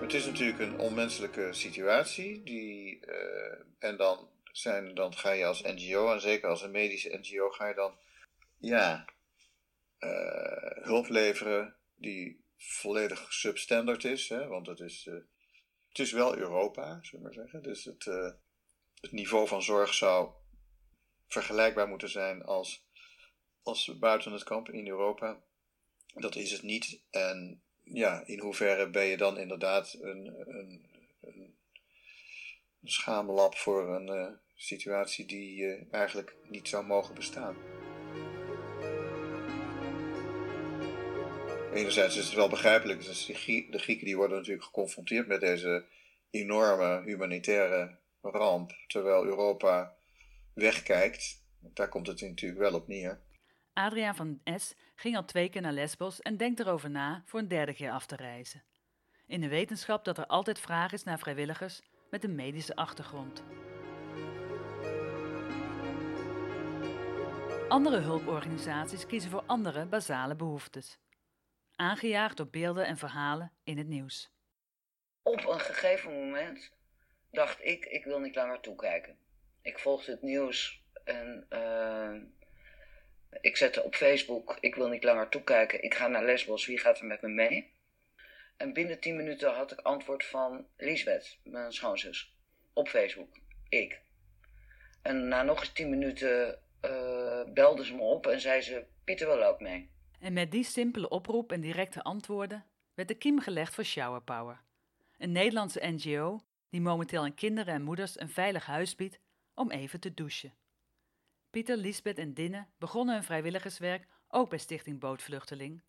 Het 0.00 0.14
is 0.14 0.26
natuurlijk 0.26 0.58
een 0.58 0.78
onmenselijke 0.78 1.52
situatie. 1.52 2.42
Die, 2.42 3.06
uh, 3.06 3.54
en 3.78 3.96
dan, 3.96 4.28
zijn, 4.52 4.94
dan 4.94 5.14
ga 5.14 5.30
je 5.30 5.46
als 5.46 5.62
NGO, 5.62 6.12
en 6.12 6.20
zeker 6.20 6.48
als 6.48 6.62
een 6.62 6.70
medische 6.70 7.18
NGO, 7.18 7.50
ga 7.50 7.68
je 7.68 7.74
dan 7.74 7.98
ja, 8.58 9.04
uh, 10.00 10.84
hulp 10.84 11.08
leveren 11.08 11.76
die 11.96 12.44
volledig 12.56 13.32
substandard 13.32 14.04
is. 14.04 14.28
Hè? 14.28 14.46
Want 14.46 14.66
het 14.66 14.80
is, 14.80 15.06
uh, 15.06 15.14
het 15.88 15.98
is 15.98 16.12
wel 16.12 16.36
Europa, 16.36 16.98
zullen 17.02 17.24
we 17.24 17.34
maar 17.34 17.44
zeggen. 17.44 17.62
Dus 17.62 17.84
het, 17.84 18.04
het 19.00 19.12
niveau 19.12 19.48
van 19.48 19.62
zorg 19.62 19.94
zou 19.94 20.30
vergelijkbaar 21.28 21.88
moeten 21.88 22.10
zijn 22.10 22.44
als, 22.44 22.84
als 23.62 23.98
buiten 23.98 24.32
het 24.32 24.44
kamp 24.44 24.68
in 24.68 24.88
Europa. 24.88 25.40
Dat 26.14 26.34
is 26.34 26.52
het 26.52 26.62
niet. 26.62 27.00
En 27.10 27.62
ja, 27.82 28.22
in 28.26 28.40
hoeverre 28.40 28.90
ben 28.90 29.04
je 29.04 29.16
dan 29.16 29.38
inderdaad 29.38 29.96
een, 30.00 30.34
een, 30.46 30.86
een, 31.20 31.54
schaamlab 32.84 33.56
voor 33.56 33.88
een 33.88 34.08
uh, 34.08 34.28
situatie 34.54 35.26
die 35.26 35.58
uh, 35.58 35.82
eigenlijk 35.90 36.36
niet 36.48 36.68
zou 36.68 36.86
mogen 36.86 37.14
bestaan? 37.14 37.56
Enerzijds 41.74 42.16
is 42.16 42.24
het 42.24 42.34
wel 42.34 42.48
begrijpelijk, 42.48 43.04
dus 43.04 43.26
de 43.26 43.78
Grieken 43.78 44.04
die 44.04 44.16
worden 44.16 44.36
natuurlijk 44.36 44.64
geconfronteerd 44.64 45.26
met 45.26 45.40
deze 45.40 45.84
enorme 46.30 47.02
humanitaire 47.04 47.98
ramp, 48.20 48.72
terwijl 48.86 49.24
Europa 49.24 49.95
wegkijkt. 50.56 51.44
Daar 51.60 51.88
komt 51.88 52.06
het 52.06 52.20
natuurlijk 52.20 52.60
wel 52.60 52.74
op 52.74 52.88
neer. 52.88 53.20
Adriaan 53.72 54.14
van 54.14 54.40
S. 54.44 54.74
ging 54.94 55.16
al 55.16 55.24
twee 55.24 55.48
keer 55.48 55.60
naar 55.60 55.72
Lesbos 55.72 56.20
en 56.20 56.36
denkt 56.36 56.60
erover 56.60 56.90
na 56.90 57.22
voor 57.24 57.40
een 57.40 57.48
derde 57.48 57.74
keer 57.74 57.90
af 57.90 58.06
te 58.06 58.16
reizen. 58.16 58.64
In 59.26 59.40
de 59.40 59.48
wetenschap 59.48 60.04
dat 60.04 60.18
er 60.18 60.26
altijd 60.26 60.60
vraag 60.60 60.92
is 60.92 61.02
naar 61.02 61.18
vrijwilligers 61.18 61.82
met 62.10 62.24
een 62.24 62.34
medische 62.34 62.76
achtergrond. 62.76 63.44
Andere 67.68 68.00
hulporganisaties 68.00 69.06
kiezen 69.06 69.30
voor 69.30 69.42
andere 69.46 69.86
basale 69.86 70.36
behoeftes. 70.36 70.98
Aangejaagd 71.74 72.36
door 72.36 72.48
beelden 72.48 72.86
en 72.86 72.96
verhalen 72.96 73.52
in 73.64 73.78
het 73.78 73.86
nieuws. 73.86 74.30
Op 75.22 75.46
een 75.46 75.60
gegeven 75.60 76.12
moment 76.12 76.72
dacht 77.30 77.64
ik, 77.64 77.84
ik 77.84 78.04
wil 78.04 78.18
niet 78.18 78.34
langer 78.34 78.60
toekijken. 78.60 79.18
Ik 79.66 79.78
volgde 79.78 80.10
het 80.10 80.22
nieuws 80.22 80.82
en 81.04 81.46
uh, 81.50 82.14
ik 83.40 83.56
zette 83.56 83.82
op 83.82 83.94
Facebook, 83.94 84.56
ik 84.60 84.74
wil 84.74 84.88
niet 84.88 85.04
langer 85.04 85.28
toekijken, 85.28 85.82
ik 85.82 85.94
ga 85.94 86.08
naar 86.08 86.24
Lesbos, 86.24 86.66
wie 86.66 86.78
gaat 86.78 86.98
er 86.98 87.04
met 87.04 87.22
me 87.22 87.28
mee? 87.28 87.72
En 88.56 88.72
binnen 88.72 89.00
10 89.00 89.16
minuten 89.16 89.54
had 89.54 89.72
ik 89.72 89.80
antwoord 89.80 90.24
van 90.24 90.66
Liesbeth, 90.76 91.38
mijn 91.44 91.72
schoonzus, 91.72 92.36
op 92.72 92.88
Facebook. 92.88 93.38
Ik. 93.68 94.00
En 95.02 95.28
na 95.28 95.42
nog 95.42 95.60
eens 95.60 95.72
10 95.72 95.90
minuten 95.90 96.58
uh, 96.84 97.42
belde 97.52 97.84
ze 97.84 97.94
me 97.94 98.02
op 98.02 98.26
en 98.26 98.40
zei 98.40 98.60
ze: 98.60 98.84
Pieter 99.04 99.26
wil 99.26 99.44
ook 99.44 99.60
mee. 99.60 99.90
En 100.20 100.32
met 100.32 100.50
die 100.50 100.64
simpele 100.64 101.08
oproep 101.08 101.52
en 101.52 101.60
directe 101.60 102.02
antwoorden 102.02 102.66
werd 102.94 103.08
de 103.08 103.14
kiem 103.14 103.40
gelegd 103.40 103.74
voor 103.74 103.84
Shower 103.84 104.22
Power. 104.22 104.60
Een 105.18 105.32
Nederlandse 105.32 105.86
NGO 105.86 106.40
die 106.70 106.80
momenteel 106.80 107.22
aan 107.22 107.34
kinderen 107.34 107.74
en 107.74 107.82
moeders 107.82 108.20
een 108.20 108.30
veilig 108.30 108.66
huis 108.66 108.94
biedt 108.94 109.24
om 109.56 109.70
even 109.70 110.00
te 110.00 110.14
douchen. 110.14 110.54
Pieter, 111.50 111.76
Lisbeth 111.76 112.18
en 112.18 112.34
Dinne 112.34 112.66
begonnen 112.78 113.14
hun 113.14 113.24
vrijwilligerswerk 113.24 114.06
ook 114.28 114.50
bij 114.50 114.58
Stichting 114.58 115.00
Bootvluchteling 115.00 115.82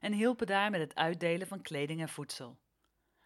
en 0.00 0.12
hielpen 0.12 0.46
daar 0.46 0.70
met 0.70 0.80
het 0.80 0.94
uitdelen 0.94 1.46
van 1.46 1.62
kleding 1.62 2.00
en 2.00 2.08
voedsel. 2.08 2.58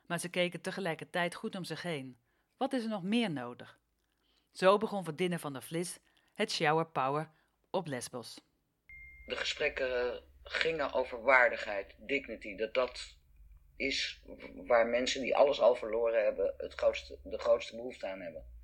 Maar 0.06 0.20
ze 0.20 0.28
keken 0.28 0.60
tegelijkertijd 0.60 1.34
goed 1.34 1.56
om 1.56 1.64
zich 1.64 1.82
heen. 1.82 2.18
Wat 2.56 2.72
is 2.72 2.82
er 2.82 2.88
nog 2.88 3.02
meer 3.02 3.30
nodig? 3.30 3.78
Zo 4.52 4.76
begon 4.76 5.04
voor 5.04 5.16
Dinne 5.16 5.38
van 5.38 5.52
der 5.52 5.62
Vlis 5.62 5.98
het 6.34 6.52
Shower 6.52 6.86
Power 6.86 7.30
op 7.70 7.86
Lesbos. 7.86 8.40
De 9.26 9.36
gesprekken 9.36 10.22
gingen 10.42 10.92
over 10.92 11.22
waardigheid, 11.22 11.94
dignity, 11.98 12.56
dat 12.56 12.74
dat 12.74 13.16
is 13.76 14.22
waar 14.66 14.86
mensen 14.86 15.22
die 15.22 15.36
alles 15.36 15.60
al 15.60 15.74
verloren 15.74 16.24
hebben 16.24 16.54
het 16.56 16.74
grootste, 16.74 17.18
de 17.22 17.38
grootste 17.38 17.76
behoefte 17.76 18.06
aan 18.06 18.20
hebben. 18.20 18.57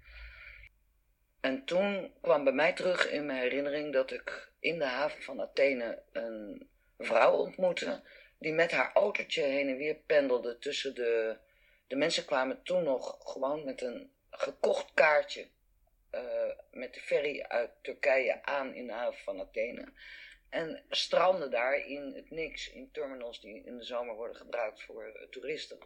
En 1.45 1.65
toen 1.65 2.13
kwam 2.21 2.45
bij 2.45 2.53
mij 2.53 2.73
terug 2.73 3.11
in 3.11 3.27
mijn 3.27 3.41
herinnering 3.41 3.93
dat 3.93 4.11
ik 4.11 4.51
in 4.61 4.79
de 4.79 4.85
haven 4.85 5.23
van 5.23 5.41
Athene 5.41 6.03
een 6.13 6.69
vrouw 6.99 7.33
ontmoette 7.33 8.03
die 8.39 8.53
met 8.53 8.71
haar 8.71 8.91
autootje 8.95 9.43
heen 9.43 9.69
en 9.69 9.77
weer 9.77 9.95
pendelde 9.95 10.59
tussen 10.59 10.95
de. 10.95 11.37
De 11.87 11.97
mensen 11.97 12.25
kwamen 12.25 12.63
toen 12.63 12.83
nog 12.83 13.17
gewoon 13.21 13.65
met 13.65 13.83
een 13.83 14.13
gekocht 14.31 14.95
kaartje 14.95 15.49
uh, 16.15 16.21
met 16.71 16.95
de 16.95 17.01
ferry 17.01 17.43
uit 17.43 17.71
Turkije 17.83 18.43
aan 18.43 18.75
in 18.75 18.87
de 18.87 18.93
haven 18.93 19.23
van 19.23 19.41
Athene. 19.41 19.93
En 20.49 20.85
stranden 20.89 21.51
daar 21.51 21.87
in 21.87 22.13
het 22.15 22.31
niks, 22.31 22.71
in 22.71 22.91
terminals 22.93 23.41
die 23.41 23.65
in 23.65 23.77
de 23.77 23.85
zomer 23.85 24.15
worden 24.15 24.37
gebruikt 24.37 24.83
voor 24.83 25.27
toeristen. 25.31 25.79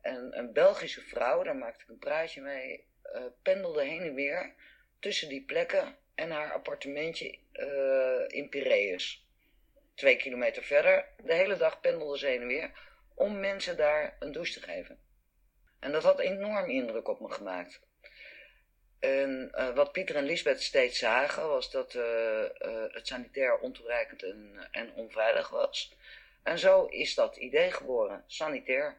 En 0.00 0.38
een 0.38 0.52
Belgische 0.52 1.00
vrouw, 1.00 1.42
daar 1.42 1.56
maakte 1.56 1.82
ik 1.82 1.88
een 1.88 1.98
praatje 1.98 2.40
mee, 2.40 2.86
uh, 3.14 3.22
pendelde 3.42 3.84
heen 3.84 4.02
en 4.02 4.14
weer 4.14 4.54
tussen 4.98 5.28
die 5.28 5.44
plekken 5.44 5.96
en 6.14 6.30
haar 6.30 6.52
appartementje 6.52 7.38
uh, 7.52 8.38
in 8.38 8.48
Piraeus. 8.48 9.24
Twee 9.94 10.16
kilometer 10.16 10.62
verder, 10.62 11.08
de 11.24 11.34
hele 11.34 11.56
dag 11.56 11.80
pendelde 11.80 12.18
ze 12.18 12.26
heen 12.26 12.40
en 12.40 12.46
weer 12.46 12.70
om 13.14 13.40
mensen 13.40 13.76
daar 13.76 14.16
een 14.18 14.32
douche 14.32 14.52
te 14.52 14.66
geven. 14.66 14.98
En 15.78 15.92
dat 15.92 16.02
had 16.02 16.18
enorm 16.18 16.70
indruk 16.70 17.08
op 17.08 17.20
me 17.20 17.30
gemaakt. 17.30 17.80
En 18.98 19.52
uh, 19.54 19.74
wat 19.74 19.92
Pieter 19.92 20.16
en 20.16 20.24
Lisbeth 20.24 20.62
steeds 20.62 20.98
zagen 20.98 21.48
was 21.48 21.70
dat 21.70 21.92
het 22.92 23.06
sanitair 23.06 23.58
ontoereikend 23.58 24.22
en, 24.22 24.68
en 24.70 24.92
onveilig 24.94 25.50
was. 25.50 25.94
En 26.42 26.58
zo 26.58 26.84
is 26.84 27.14
dat 27.14 27.36
idee 27.36 27.70
geboren, 27.70 28.24
sanitair. 28.26 28.96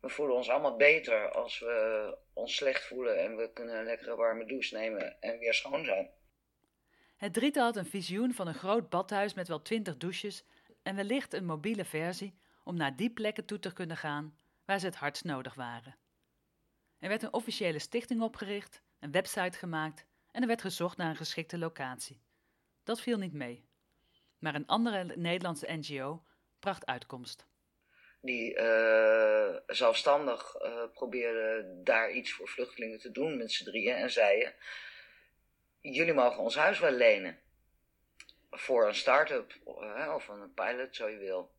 We 0.00 0.08
voelen 0.08 0.36
ons 0.36 0.48
allemaal 0.48 0.76
beter 0.76 1.30
als 1.30 1.58
we 1.58 2.16
ons 2.32 2.54
slecht 2.54 2.84
voelen 2.84 3.18
en 3.18 3.36
we 3.36 3.52
kunnen 3.52 3.78
een 3.78 3.84
lekkere 3.84 4.16
warme 4.16 4.44
douche 4.44 4.76
nemen 4.76 5.20
en 5.20 5.38
weer 5.38 5.54
schoon 5.54 5.84
zijn. 5.84 6.10
Het 7.16 7.32
drietal 7.32 7.64
had 7.64 7.76
een 7.76 7.86
visioen 7.86 8.34
van 8.34 8.46
een 8.46 8.54
groot 8.54 8.88
badhuis 8.88 9.34
met 9.34 9.48
wel 9.48 9.62
twintig 9.62 9.96
douches 9.96 10.44
en 10.82 10.96
wellicht 10.96 11.32
een 11.32 11.44
mobiele 11.44 11.84
versie 11.84 12.38
om 12.64 12.76
naar 12.76 12.96
die 12.96 13.10
plekken 13.10 13.44
toe 13.44 13.58
te 13.58 13.72
kunnen 13.72 13.96
gaan 13.96 14.36
waar 14.64 14.78
ze 14.78 14.86
het 14.86 14.96
hardst 14.96 15.24
nodig 15.24 15.54
waren. 15.54 15.96
Er 16.98 17.08
werd 17.08 17.22
een 17.22 17.32
officiële 17.32 17.78
stichting 17.78 18.22
opgericht, 18.22 18.82
een 18.98 19.10
website 19.10 19.58
gemaakt 19.58 20.06
en 20.30 20.40
er 20.40 20.48
werd 20.48 20.60
gezocht 20.60 20.96
naar 20.96 21.08
een 21.08 21.16
geschikte 21.16 21.58
locatie. 21.58 22.22
Dat 22.82 23.00
viel 23.00 23.18
niet 23.18 23.32
mee. 23.32 23.68
Maar 24.38 24.54
een 24.54 24.66
andere 24.66 25.16
Nederlandse 25.16 25.72
NGO 25.72 26.24
bracht 26.58 26.86
uitkomst. 26.86 27.46
Die 28.24 28.54
uh, 28.58 29.56
zelfstandig 29.66 30.62
uh, 30.62 30.84
probeerden 30.92 31.84
daar 31.84 32.10
iets 32.10 32.32
voor 32.32 32.48
vluchtelingen 32.48 32.98
te 32.98 33.10
doen 33.10 33.36
met 33.36 33.52
z'n 33.52 33.64
drieën 33.64 33.94
en 33.94 34.10
zeiden: 34.10 34.54
Jullie 35.80 36.14
mogen 36.14 36.42
ons 36.42 36.56
huis 36.56 36.78
wel 36.78 36.90
lenen. 36.90 37.38
Voor 38.50 38.86
een 38.86 38.94
start-up 38.94 39.52
of 40.14 40.28
een 40.28 40.54
pilot, 40.54 40.96
zo 40.96 41.08
je 41.08 41.18
wil. 41.18 41.52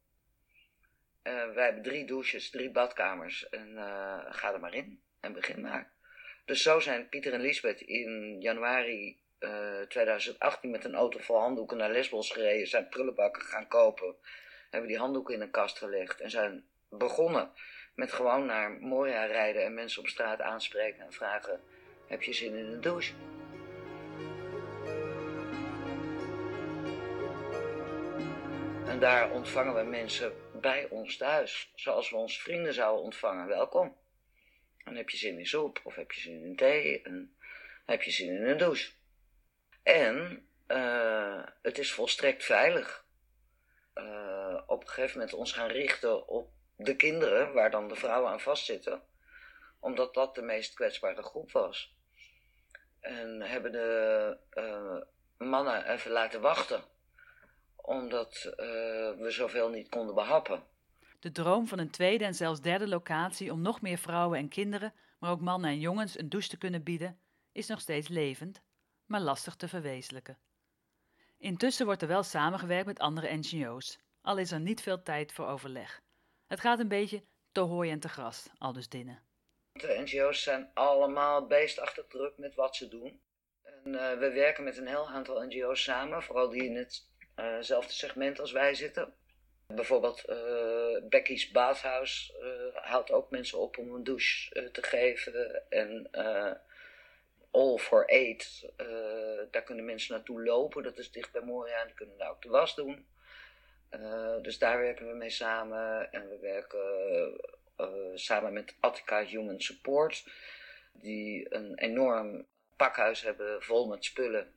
wij 1.23 1.63
hebben 1.63 1.83
drie 1.83 2.05
douches, 2.05 2.49
drie 2.49 2.71
badkamers 2.71 3.49
en 3.49 3.75
ga 4.29 4.53
er 4.53 4.59
maar 4.59 4.73
in 4.73 5.01
en 5.19 5.33
begin 5.33 5.61
maar. 5.61 5.91
Dus 6.45 6.61
zo 6.61 6.79
zijn 6.79 7.09
Pieter 7.09 7.33
en 7.33 7.41
Lisbeth 7.41 7.81
in 7.81 8.41
januari 8.41 9.21
uh, 9.39 9.81
eh, 9.81 9.87
2018 9.87 10.69
met 10.71 10.83
een 10.85 10.95
auto 10.95 11.19
vol 11.19 11.39
handdoeken 11.39 11.77
naar 11.77 11.91
Lesbos 11.91 12.31
gereden, 12.31 12.67
zijn 12.67 12.89
prullenbakken 12.89 13.41
gaan 13.41 13.67
kopen, 13.67 14.15
hebben 14.73 14.91
die 14.91 14.99
handdoeken 14.99 15.33
in 15.33 15.41
een 15.41 15.51
kast 15.51 15.77
gelegd 15.77 16.21
en 16.21 16.29
zijn 16.29 16.65
begonnen 16.89 17.51
met 17.95 18.11
gewoon 18.11 18.45
naar 18.45 18.71
Moria 18.71 19.25
rijden 19.25 19.65
en 19.65 19.73
mensen 19.73 20.01
op 20.01 20.07
straat 20.07 20.41
aanspreken 20.41 21.05
en 21.05 21.13
vragen: 21.13 21.61
heb 22.07 22.23
je 22.23 22.33
zin 22.33 22.55
in 22.55 22.65
een 22.65 22.81
douche? 22.81 23.13
En 28.85 28.99
daar 28.99 29.31
ontvangen 29.31 29.75
we 29.75 29.83
mensen 29.89 30.33
bij 30.61 30.87
ons 30.89 31.17
thuis, 31.17 31.71
zoals 31.75 32.09
we 32.09 32.15
onze 32.15 32.41
vrienden 32.41 32.73
zouden 32.73 33.03
ontvangen. 33.03 33.47
Welkom. 33.47 33.97
En 34.83 34.95
heb 34.95 35.09
je 35.09 35.17
zin 35.17 35.39
in 35.39 35.45
soep, 35.45 35.79
of 35.83 35.95
heb 35.95 36.11
je 36.11 36.21
zin 36.21 36.43
in 36.43 36.55
thee, 36.55 37.01
en 37.01 37.35
heb 37.85 38.01
je 38.01 38.11
zin 38.11 38.35
in 38.35 38.47
een 38.47 38.57
douche. 38.57 38.91
En 39.83 40.47
uh, 40.67 41.43
het 41.61 41.77
is 41.77 41.91
volstrekt 41.91 42.43
veilig. 42.43 43.02
Uh, 43.95 44.61
op 44.65 44.81
een 44.81 44.87
gegeven 44.87 45.17
moment 45.17 45.35
ons 45.35 45.51
gaan 45.51 45.67
richten 45.67 46.27
op 46.27 46.49
de 46.75 46.95
kinderen, 46.95 47.53
waar 47.53 47.71
dan 47.71 47.87
de 47.87 47.95
vrouwen 47.95 48.31
aan 48.31 48.39
vastzitten, 48.39 49.01
omdat 49.79 50.13
dat 50.13 50.35
de 50.35 50.41
meest 50.41 50.73
kwetsbare 50.73 51.23
groep 51.23 51.51
was. 51.51 51.95
En 52.99 53.41
hebben 53.41 53.71
de 53.71 54.37
uh, 54.53 55.47
mannen 55.47 55.91
even 55.91 56.11
laten 56.11 56.41
wachten, 56.41 56.83
omdat 57.75 58.53
we 59.17 59.25
zoveel 59.27 59.69
niet 59.69 59.89
konden 59.89 60.15
behappen. 60.15 60.63
De 61.19 61.31
droom 61.31 61.67
van 61.67 61.79
een 61.79 61.89
tweede 61.89 62.25
en 62.25 62.33
zelfs 62.33 62.61
derde 62.61 62.87
locatie 62.87 63.51
om 63.51 63.61
nog 63.61 63.81
meer 63.81 63.97
vrouwen 63.97 64.39
en 64.39 64.47
kinderen, 64.47 64.93
maar 65.19 65.31
ook 65.31 65.41
mannen 65.41 65.69
en 65.69 65.79
jongens 65.79 66.19
een 66.19 66.29
douche 66.29 66.49
te 66.49 66.57
kunnen 66.57 66.83
bieden, 66.83 67.19
is 67.51 67.67
nog 67.67 67.79
steeds 67.79 68.07
levend, 68.07 68.61
maar 69.05 69.21
lastig 69.21 69.55
te 69.55 69.67
verwezenlijken. 69.67 70.37
Intussen 71.43 71.85
wordt 71.85 72.01
er 72.01 72.07
wel 72.07 72.23
samengewerkt 72.23 72.85
met 72.85 72.99
andere 72.99 73.37
NGO's, 73.37 73.99
al 74.21 74.37
is 74.37 74.51
er 74.51 74.59
niet 74.59 74.81
veel 74.81 75.03
tijd 75.03 75.31
voor 75.31 75.47
overleg. 75.47 76.01
Het 76.47 76.59
gaat 76.59 76.79
een 76.79 76.87
beetje 76.87 77.23
te 77.51 77.59
hooi 77.59 77.91
en 77.91 77.99
te 77.99 78.09
gras, 78.09 78.49
al 78.57 78.73
dus. 78.73 78.87
De 78.87 80.01
NGO's 80.03 80.43
zijn 80.43 80.71
allemaal 80.73 81.47
beestachtig 81.47 82.07
druk 82.07 82.37
met 82.37 82.55
wat 82.55 82.75
ze 82.75 82.87
doen. 82.87 83.21
En, 83.61 83.93
uh, 83.93 84.13
we 84.13 84.31
werken 84.31 84.63
met 84.63 84.77
een 84.77 84.87
heel 84.87 85.07
aantal 85.07 85.43
NGO's 85.43 85.83
samen, 85.83 86.23
vooral 86.23 86.49
die 86.49 86.63
in 86.63 86.75
hetzelfde 87.35 87.91
uh 87.91 87.97
segment 87.97 88.39
als 88.39 88.51
wij 88.51 88.73
zitten. 88.73 89.13
Bijvoorbeeld 89.67 90.23
uh, 90.29 91.09
Becky's 91.09 91.51
Bathhouse 91.51 92.33
haalt 92.73 93.11
ook 93.11 93.29
mensen 93.29 93.59
op 93.59 93.77
om 93.77 93.93
een 93.93 94.03
douche 94.03 94.69
te 94.71 94.83
geven. 94.83 95.63
En 95.69 96.09
All 97.53 97.77
for 97.77 98.05
Aid, 98.07 98.69
daar 99.51 99.63
kunnen 99.63 99.85
mensen 99.85 100.15
naartoe 100.15 100.43
lopen. 100.43 100.83
Dat 100.83 100.97
is 100.97 101.11
dicht 101.11 101.31
bij 101.31 101.41
Moria 101.41 101.81
en 101.81 101.87
die 101.87 101.95
kunnen 101.95 102.17
daar 102.17 102.29
ook 102.29 102.41
de 102.41 102.49
was 102.49 102.75
doen. 102.75 103.05
dus 104.41 104.57
daar 104.57 104.79
werken 104.79 105.07
we 105.07 105.13
mee 105.13 105.29
samen. 105.29 106.11
En 106.11 106.29
we 106.29 106.39
werken 106.39 107.41
samen 108.19 108.53
met 108.53 108.75
Attica 108.79 109.23
Human 109.23 109.61
Support. 109.61 110.25
Die 110.91 111.55
een 111.55 111.77
enorm 111.77 112.45
pakhuis 112.75 113.21
hebben 113.21 113.63
vol 113.63 113.87
met 113.87 114.05
spullen 114.05 114.53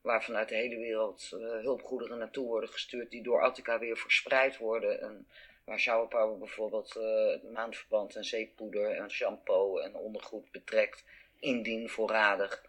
waar 0.00 0.24
vanuit 0.24 0.48
de 0.48 0.54
hele 0.54 0.76
wereld 0.76 1.28
hulpgoederen 1.62 2.18
naartoe 2.18 2.46
worden 2.46 2.68
gestuurd, 2.68 3.10
die 3.10 3.22
door 3.22 3.42
Attica 3.42 3.78
weer 3.78 3.96
verspreid 3.96 4.56
worden. 4.56 5.00
En 5.00 5.26
waar 5.64 5.78
showerpower 5.78 6.38
bijvoorbeeld 6.38 6.96
uh, 6.96 7.52
maandverband 7.52 8.16
en 8.16 8.24
zeepoeder 8.24 8.90
en 8.90 9.10
shampoo 9.10 9.78
en 9.78 9.94
ondergoed 9.94 10.50
betrekt, 10.50 11.04
indien 11.40 11.88
voorradig. 11.88 12.64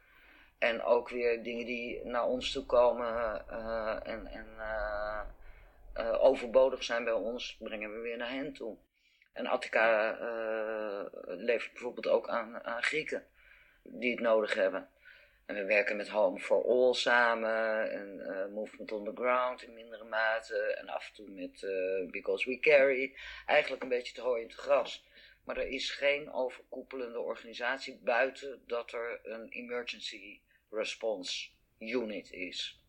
En 0.58 0.84
ook 0.84 1.10
weer 1.10 1.44
dingen 1.44 1.66
die 1.66 2.06
naar 2.06 2.26
ons 2.26 2.52
toe 2.52 2.66
komen 2.66 3.46
uh, 3.50 3.98
en, 4.04 4.28
en 4.28 4.48
overbodig 6.20 6.84
zijn 6.84 7.04
bij 7.04 7.14
ons, 7.14 7.58
brengen 7.60 7.94
we 7.94 8.00
weer 8.00 8.18
naar 8.18 8.32
hen 8.32 8.54
toe. 8.54 8.78
En 9.34 9.46
Attica 9.48 10.18
levert 11.26 11.72
bijvoorbeeld 11.72 12.08
ook 12.08 12.30
aan, 12.30 12.64
aan 12.64 12.84
Grieken 12.84 13.26
die 13.84 14.12
het 14.12 14.20
nodig 14.20 14.54
hebben. 14.54 14.90
En 15.46 15.56
we 15.56 15.66
werken 15.66 15.96
met 15.96 16.10
Home 16.10 16.40
for 16.40 16.66
All 16.66 16.94
samen 16.94 17.92
en 17.92 18.22
Movement 18.54 18.92
on 18.92 19.04
the 19.04 19.22
Ground 19.22 19.64
in 19.64 19.74
mindere 19.74 20.04
mate. 20.04 20.56
En 20.56 20.90
af 20.90 21.08
en 21.08 21.14
toe 21.14 21.30
met 21.30 21.60
Because 22.12 22.50
We 22.50 22.60
Carry. 22.60 23.16
Eigenlijk 23.46 23.84
een 23.84 23.90
beetje 23.90 24.14
te 24.14 24.22
hooi 24.22 24.42
in 24.42 24.48
het 24.48 24.58
gras. 24.58 25.06
Maar 25.44 25.58
er 25.58 25.68
is 25.68 25.92
geen 25.92 26.32
overkoepelende 26.32 27.20
organisatie 27.20 28.00
buiten 28.04 28.62
dat 28.68 28.92
er 28.92 29.20
een 29.24 29.50
Emergency 29.50 30.40
Response 30.70 31.50
Unit 31.80 32.32
is. 32.32 32.80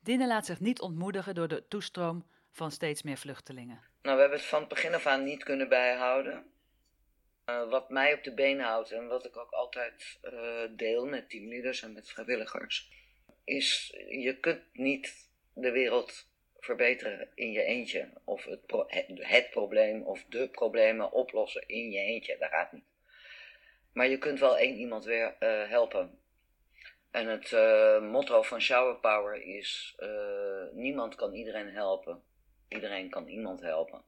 Dinne 0.00 0.26
laat 0.26 0.46
zich 0.46 0.60
niet 0.60 0.80
ontmoedigen 0.80 1.34
door 1.34 1.48
de 1.48 1.68
toestroom 1.68 2.26
van 2.52 2.70
steeds 2.70 3.02
meer 3.02 3.16
vluchtelingen. 3.16 3.82
Nou, 4.02 4.14
we 4.14 4.20
hebben 4.20 4.38
het 4.38 4.48
van 4.48 4.60
het 4.60 4.68
begin 4.68 4.94
af 4.94 5.06
aan 5.06 5.24
niet 5.24 5.44
kunnen 5.44 5.68
bijhouden. 5.68 6.52
Uh, 7.46 7.70
wat 7.70 7.90
mij 7.90 8.14
op 8.14 8.24
de 8.24 8.34
been 8.34 8.60
houdt 8.60 8.90
en 8.90 9.06
wat 9.06 9.26
ik 9.26 9.36
ook 9.36 9.50
altijd 9.50 10.18
uh, 10.22 10.76
deel 10.76 11.06
met 11.06 11.30
teamleaders 11.30 11.82
en 11.82 11.92
met 11.92 12.10
vrijwilligers, 12.10 12.92
is 13.44 13.94
je 14.08 14.36
kunt 14.40 14.62
niet 14.72 15.28
de 15.52 15.70
wereld 15.70 16.27
verbeteren 16.58 17.28
in 17.34 17.52
je 17.52 17.62
eentje. 17.62 18.10
Of 18.24 18.44
het, 18.44 18.60
het, 19.16 19.50
probleem 19.50 20.02
of 20.02 20.24
de 20.28 20.48
problemen 20.48 21.12
oplossen 21.12 21.68
in 21.68 21.90
je 21.90 22.00
eentje. 22.00 22.36
Dat 22.38 22.50
gaat 22.50 22.72
niet. 22.72 22.84
Maar 23.92 24.08
je 24.08 24.18
kunt 24.18 24.40
wel 24.40 24.58
één 24.58 24.76
iemand 24.76 25.04
weer 25.04 25.36
uh, 25.40 25.68
helpen. 25.68 26.20
En 27.10 27.26
het 27.26 27.50
motto 28.02 28.42
van 28.42 28.60
Shower 28.60 28.96
Power 28.96 29.42
is: 29.42 29.96
niemand 30.72 31.14
kan 31.14 31.34
iedereen 31.34 31.68
helpen. 31.68 32.22
Iedereen 32.68 33.10
kan 33.10 33.28
iemand 33.28 33.60
helpen. 33.60 34.04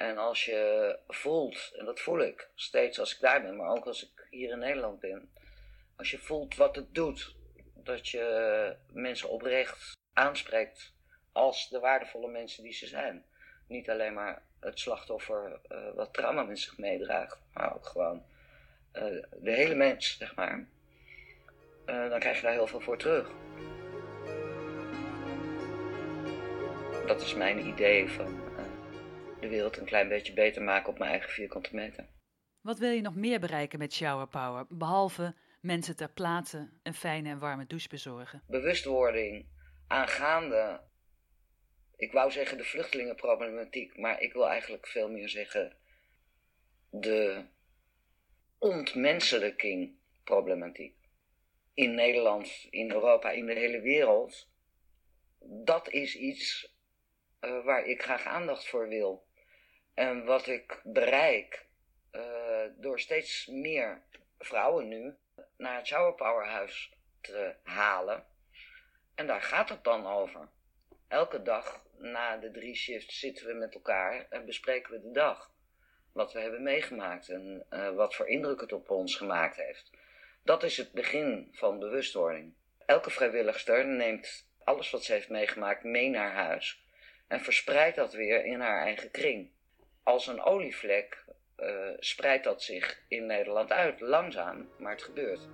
En 0.00 0.18
als 0.18 0.44
je 0.44 0.98
voelt, 1.06 1.72
en 1.76 1.84
dat 1.84 2.00
voel 2.00 2.20
ik 2.20 2.50
steeds 2.54 2.98
als 2.98 3.14
ik 3.14 3.20
daar 3.20 3.42
ben, 3.42 3.56
maar 3.56 3.70
ook 3.70 3.86
als 3.86 4.02
ik 4.02 4.26
hier 4.30 4.50
in 4.50 4.58
Nederland 4.58 5.00
ben. 5.00 5.32
Als 5.96 6.10
je 6.10 6.18
voelt 6.18 6.56
wat 6.56 6.76
het 6.76 6.94
doet, 6.94 7.36
dat 7.74 8.08
je 8.08 8.76
mensen 8.92 9.28
oprecht 9.28 9.92
aanspreekt 10.12 10.94
als 11.32 11.68
de 11.68 11.78
waardevolle 11.78 12.28
mensen 12.28 12.62
die 12.62 12.72
ze 12.72 12.86
zijn. 12.86 13.24
Niet 13.66 13.90
alleen 13.90 14.14
maar 14.14 14.42
het 14.60 14.78
slachtoffer 14.78 15.60
uh, 15.68 15.94
wat 15.94 16.12
trauma 16.12 16.42
met 16.42 16.58
zich 16.58 16.78
meedraagt, 16.78 17.38
maar 17.52 17.74
ook 17.74 17.86
gewoon 17.86 18.22
uh, 18.92 19.02
de 19.40 19.52
hele 19.52 19.74
mens, 19.74 20.16
zeg 20.18 20.34
maar. 20.34 20.66
Uh, 21.86 22.08
dan 22.08 22.18
krijg 22.18 22.36
je 22.36 22.42
daar 22.42 22.52
heel 22.52 22.66
veel 22.66 22.80
voor 22.80 22.98
terug. 22.98 23.30
Dat 27.06 27.20
is 27.20 27.34
mijn 27.34 27.66
idee 27.66 28.08
van 28.08 28.40
de 29.40 29.48
wereld 29.48 29.76
een 29.76 29.84
klein 29.84 30.08
beetje 30.08 30.32
beter 30.32 30.62
maken 30.62 30.88
op 30.88 30.98
mijn 30.98 31.10
eigen 31.10 31.30
vierkante 31.30 31.74
meter. 31.74 32.06
Wat 32.60 32.78
wil 32.78 32.90
je 32.90 33.00
nog 33.00 33.14
meer 33.14 33.40
bereiken 33.40 33.78
met 33.78 33.92
Shower 33.92 34.26
Power, 34.28 34.66
behalve 34.68 35.34
mensen 35.60 35.96
ter 35.96 36.10
plaatse 36.10 36.70
een 36.82 36.94
fijne 36.94 37.28
en 37.28 37.38
warme 37.38 37.66
douche 37.66 37.88
bezorgen? 37.88 38.42
Bewustwording 38.46 39.46
aangaande, 39.86 40.80
ik 42.00 42.12
wou 42.12 42.30
zeggen 42.30 42.56
de 42.56 42.64
vluchtelingenproblematiek, 42.64 43.96
maar 43.96 44.20
ik 44.20 44.32
wil 44.32 44.48
eigenlijk 44.48 44.86
veel 44.86 45.10
meer 45.10 45.28
zeggen 45.28 45.76
de 46.90 47.44
ontmenselijking 48.58 49.98
problematiek. 50.24 50.96
In 51.74 51.94
Nederland, 51.94 52.66
in 52.70 52.90
Europa, 52.90 53.30
in 53.30 53.46
de 53.46 53.54
hele 53.54 53.80
wereld. 53.80 54.48
Dat 55.40 55.88
is 55.88 56.16
iets 56.16 56.74
uh, 57.40 57.64
waar 57.64 57.84
ik 57.84 58.02
graag 58.02 58.24
aandacht 58.24 58.68
voor 58.68 58.88
wil. 58.88 59.26
En 59.94 60.24
wat 60.24 60.46
ik 60.46 60.80
bereik 60.84 61.66
eh, 62.10 62.64
door 62.76 63.00
steeds 63.00 63.46
meer 63.46 64.02
vrouwen 64.38 64.88
nu 64.88 65.14
naar 65.56 65.76
het 65.76 65.86
Shower 65.86 66.14
Power 66.14 66.46
huis 66.46 66.92
te 67.20 67.54
halen. 67.62 68.26
En 69.14 69.26
daar 69.26 69.42
gaat 69.42 69.68
het 69.68 69.84
dan 69.84 70.06
over. 70.06 70.48
Elke 71.08 71.42
dag 71.42 71.88
na 72.00 72.36
de 72.36 72.50
drie 72.50 72.74
shifts 72.74 73.18
zitten 73.18 73.46
we 73.46 73.52
met 73.52 73.74
elkaar 73.74 74.26
en 74.30 74.44
bespreken 74.44 74.92
we 74.92 75.00
de 75.00 75.12
dag. 75.12 75.50
Wat 76.12 76.32
we 76.32 76.40
hebben 76.40 76.62
meegemaakt 76.62 77.28
en 77.28 77.66
uh, 77.70 77.90
wat 77.90 78.14
voor 78.14 78.28
indruk 78.28 78.60
het 78.60 78.72
op 78.72 78.90
ons 78.90 79.16
gemaakt 79.16 79.56
heeft. 79.56 79.90
Dat 80.42 80.62
is 80.62 80.76
het 80.76 80.92
begin 80.92 81.48
van 81.52 81.78
bewustwording. 81.78 82.54
Elke 82.86 83.10
vrijwilligster 83.10 83.86
neemt 83.86 84.48
alles 84.64 84.90
wat 84.90 85.04
ze 85.04 85.12
heeft 85.12 85.28
meegemaakt 85.28 85.84
mee 85.84 86.08
naar 86.08 86.32
huis 86.32 86.84
en 87.28 87.40
verspreidt 87.40 87.96
dat 87.96 88.12
weer 88.12 88.44
in 88.44 88.60
haar 88.60 88.82
eigen 88.82 89.10
kring. 89.10 89.50
Als 90.02 90.26
een 90.26 90.42
olievlek 90.42 91.24
uh, 91.58 91.90
spreidt 91.98 92.44
dat 92.44 92.62
zich 92.62 93.02
in 93.08 93.26
Nederland 93.26 93.72
uit, 93.72 94.00
langzaam, 94.00 94.68
maar 94.78 94.92
het 94.92 95.02
gebeurt. 95.02 95.48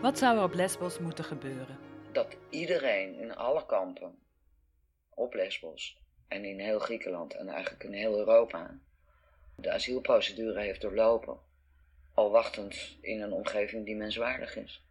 Wat 0.00 0.18
zou 0.18 0.36
er 0.36 0.42
op 0.42 0.54
Lesbos 0.54 0.98
moeten 0.98 1.24
gebeuren? 1.24 1.89
Dat 2.12 2.36
iedereen 2.48 3.14
in 3.14 3.36
alle 3.36 3.66
kampen 3.66 4.18
op 5.08 5.34
Lesbos 5.34 5.98
en 6.28 6.44
in 6.44 6.58
heel 6.58 6.78
Griekenland 6.78 7.34
en 7.34 7.48
eigenlijk 7.48 7.84
in 7.84 7.92
heel 7.92 8.18
Europa 8.18 8.78
de 9.56 9.70
asielprocedure 9.70 10.60
heeft 10.60 10.80
doorlopen, 10.80 11.38
al 12.14 12.30
wachtend 12.30 12.96
in 13.00 13.20
een 13.20 13.32
omgeving 13.32 13.84
die 13.84 13.96
menswaardig 13.96 14.56
is. 14.56 14.84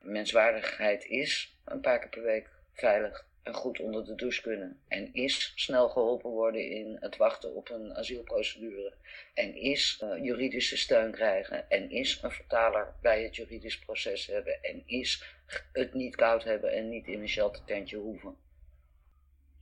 Menswaardigheid 0.00 1.04
is 1.04 1.56
een 1.64 1.80
paar 1.80 1.98
keer 1.98 2.08
per 2.08 2.22
week 2.22 2.50
veilig 2.72 3.26
goed 3.52 3.80
onder 3.80 4.04
de 4.04 4.14
douche 4.14 4.42
kunnen. 4.42 4.80
En 4.88 5.14
is 5.14 5.52
snel 5.54 5.88
geholpen 5.88 6.30
worden 6.30 6.70
in 6.70 6.96
het 7.00 7.16
wachten 7.16 7.54
op 7.54 7.70
een 7.70 7.94
asielprocedure. 7.94 8.94
En 9.34 9.54
is 9.54 10.00
uh, 10.04 10.24
juridische 10.24 10.76
steun 10.76 11.12
krijgen. 11.12 11.70
En 11.70 11.90
is 11.90 12.22
een 12.22 12.30
vertaler 12.30 12.94
bij 13.00 13.22
het 13.22 13.36
juridisch 13.36 13.78
proces 13.78 14.26
hebben. 14.26 14.62
En 14.62 14.82
is 14.86 15.24
het 15.72 15.94
niet 15.94 16.16
koud 16.16 16.44
hebben 16.44 16.72
en 16.72 16.88
niet 16.88 17.06
in 17.06 17.20
een 17.20 17.28
sheltertentje 17.28 17.96
hoeven. 17.96 18.36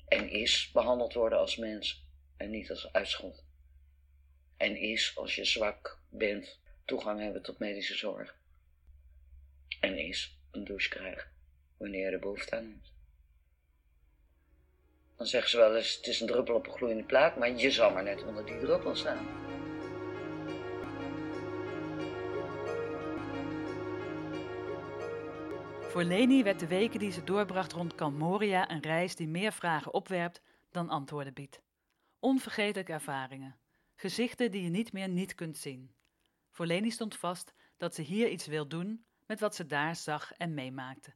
En 0.08 0.28
is 0.28 0.70
behandeld 0.72 1.14
worden 1.14 1.38
als 1.38 1.56
mens 1.56 2.04
en 2.36 2.50
niet 2.50 2.70
als 2.70 2.92
uitschot. 2.92 3.44
En 4.56 4.76
is, 4.76 5.12
als 5.16 5.34
je 5.34 5.44
zwak 5.44 5.98
bent, 6.08 6.60
toegang 6.84 7.20
hebben 7.20 7.42
tot 7.42 7.58
medische 7.58 7.94
zorg. 7.94 8.36
En 9.80 9.98
is 9.98 10.38
een 10.50 10.64
douche 10.64 10.88
krijgen 10.88 11.30
wanneer 11.76 12.06
je 12.06 12.12
er 12.12 12.18
behoefte 12.18 12.56
aan 12.56 12.70
hebt. 12.70 12.91
Dan 15.22 15.30
zeggen 15.30 15.50
ze 15.50 15.56
wel 15.56 15.76
eens, 15.76 15.96
het 15.96 16.06
is 16.06 16.20
een 16.20 16.26
druppel 16.26 16.54
op 16.54 16.66
een 16.66 16.72
gloeiende 16.72 17.04
plaat, 17.04 17.36
maar 17.36 17.50
je 17.50 17.70
zal 17.70 17.90
maar 17.90 18.02
net 18.02 18.24
onder 18.24 18.46
die 18.46 18.58
druppel 18.58 18.96
staan. 18.96 19.26
Voor 25.80 26.02
Leni 26.04 26.42
werd 26.42 26.60
de 26.60 26.66
weken 26.66 26.98
die 26.98 27.12
ze 27.12 27.24
doorbracht 27.24 27.72
rond 27.72 27.94
Kamp 27.94 28.18
Moria 28.18 28.70
een 28.70 28.82
reis 28.82 29.16
die 29.16 29.28
meer 29.28 29.52
vragen 29.52 29.94
opwerpt 29.94 30.42
dan 30.70 30.88
antwoorden 30.88 31.34
biedt. 31.34 31.60
Onvergetelijke 32.18 32.92
ervaringen, 32.92 33.56
gezichten 33.94 34.50
die 34.50 34.62
je 34.62 34.70
niet 34.70 34.92
meer 34.92 35.08
niet 35.08 35.34
kunt 35.34 35.58
zien. 35.58 35.94
Voor 36.50 36.66
Leni 36.66 36.90
stond 36.90 37.16
vast 37.16 37.54
dat 37.76 37.94
ze 37.94 38.02
hier 38.02 38.28
iets 38.28 38.46
wil 38.46 38.68
doen 38.68 39.04
met 39.26 39.40
wat 39.40 39.54
ze 39.54 39.66
daar 39.66 39.96
zag 39.96 40.32
en 40.32 40.54
meemaakte. 40.54 41.12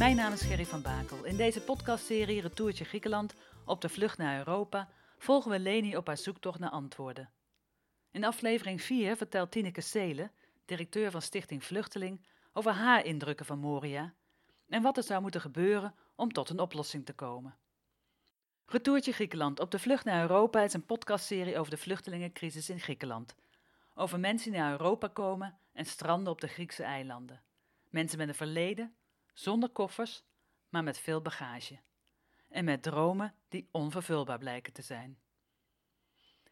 Mijn 0.00 0.16
naam 0.16 0.32
is 0.32 0.42
Gerry 0.42 0.66
van 0.66 0.82
Bakel. 0.82 1.24
In 1.24 1.36
deze 1.36 1.60
podcastserie 1.60 2.40
Retourtje 2.40 2.84
Griekenland 2.84 3.34
op 3.64 3.80
de 3.80 3.88
vlucht 3.88 4.18
naar 4.18 4.38
Europa 4.38 4.88
volgen 5.18 5.50
we 5.50 5.58
Leni 5.58 5.96
op 5.96 6.06
haar 6.06 6.16
zoektocht 6.16 6.58
naar 6.58 6.70
antwoorden. 6.70 7.30
In 8.10 8.24
aflevering 8.24 8.82
4 8.82 9.16
vertelt 9.16 9.50
Tineke 9.50 9.80
Seelen, 9.80 10.32
directeur 10.64 11.10
van 11.10 11.22
Stichting 11.22 11.64
Vluchteling, 11.64 12.26
over 12.52 12.72
haar 12.72 13.04
indrukken 13.04 13.46
van 13.46 13.58
Moria 13.58 14.14
en 14.68 14.82
wat 14.82 14.96
er 14.96 15.02
zou 15.02 15.22
moeten 15.22 15.40
gebeuren 15.40 15.94
om 16.14 16.32
tot 16.32 16.50
een 16.50 16.60
oplossing 16.60 17.06
te 17.06 17.12
komen. 17.12 17.56
Retourtje 18.66 19.12
Griekenland 19.12 19.60
op 19.60 19.70
de 19.70 19.78
vlucht 19.78 20.04
naar 20.04 20.22
Europa 20.22 20.62
is 20.62 20.72
een 20.72 20.86
podcastserie 20.86 21.58
over 21.58 21.70
de 21.70 21.78
vluchtelingencrisis 21.78 22.70
in 22.70 22.80
Griekenland. 22.80 23.34
Over 23.94 24.20
mensen 24.20 24.50
die 24.50 24.60
naar 24.60 24.72
Europa 24.72 25.08
komen 25.08 25.58
en 25.72 25.86
stranden 25.86 26.32
op 26.32 26.40
de 26.40 26.48
Griekse 26.48 26.82
eilanden. 26.82 27.42
Mensen 27.88 28.18
met 28.18 28.28
een 28.28 28.34
verleden, 28.34 28.94
zonder 29.32 29.68
koffers, 29.68 30.22
maar 30.68 30.82
met 30.82 30.98
veel 30.98 31.22
bagage. 31.22 31.80
En 32.48 32.64
met 32.64 32.82
dromen 32.82 33.34
die 33.48 33.68
onvervulbaar 33.70 34.38
blijken 34.38 34.72
te 34.72 34.82
zijn. 34.82 35.18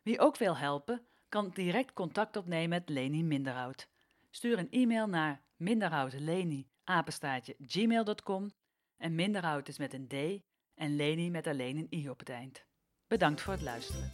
Wie 0.02 0.20
ook 0.20 0.36
wil 0.36 0.56
helpen, 0.56 1.06
kan 1.28 1.50
direct 1.50 1.92
contact 1.92 2.36
opnemen 2.36 2.68
met 2.68 2.88
Leni 2.88 3.24
Minderhout. 3.24 3.88
Stuur 4.30 4.58
een 4.58 4.70
e-mail 4.70 5.06
naar 5.06 5.42
minderhoutleni@gmail.com 5.56 8.52
en 8.96 9.14
Minderhout 9.14 9.68
is 9.68 9.78
met 9.78 9.92
een 9.92 10.08
D 10.08 10.14
en 10.74 10.96
Leni 10.96 11.30
met 11.30 11.46
alleen 11.46 11.76
een 11.76 11.88
i 11.90 12.08
op 12.08 12.18
het 12.18 12.28
eind. 12.28 12.64
Bedankt 13.06 13.40
voor 13.40 13.52
het 13.52 13.62
luisteren. 13.62 14.10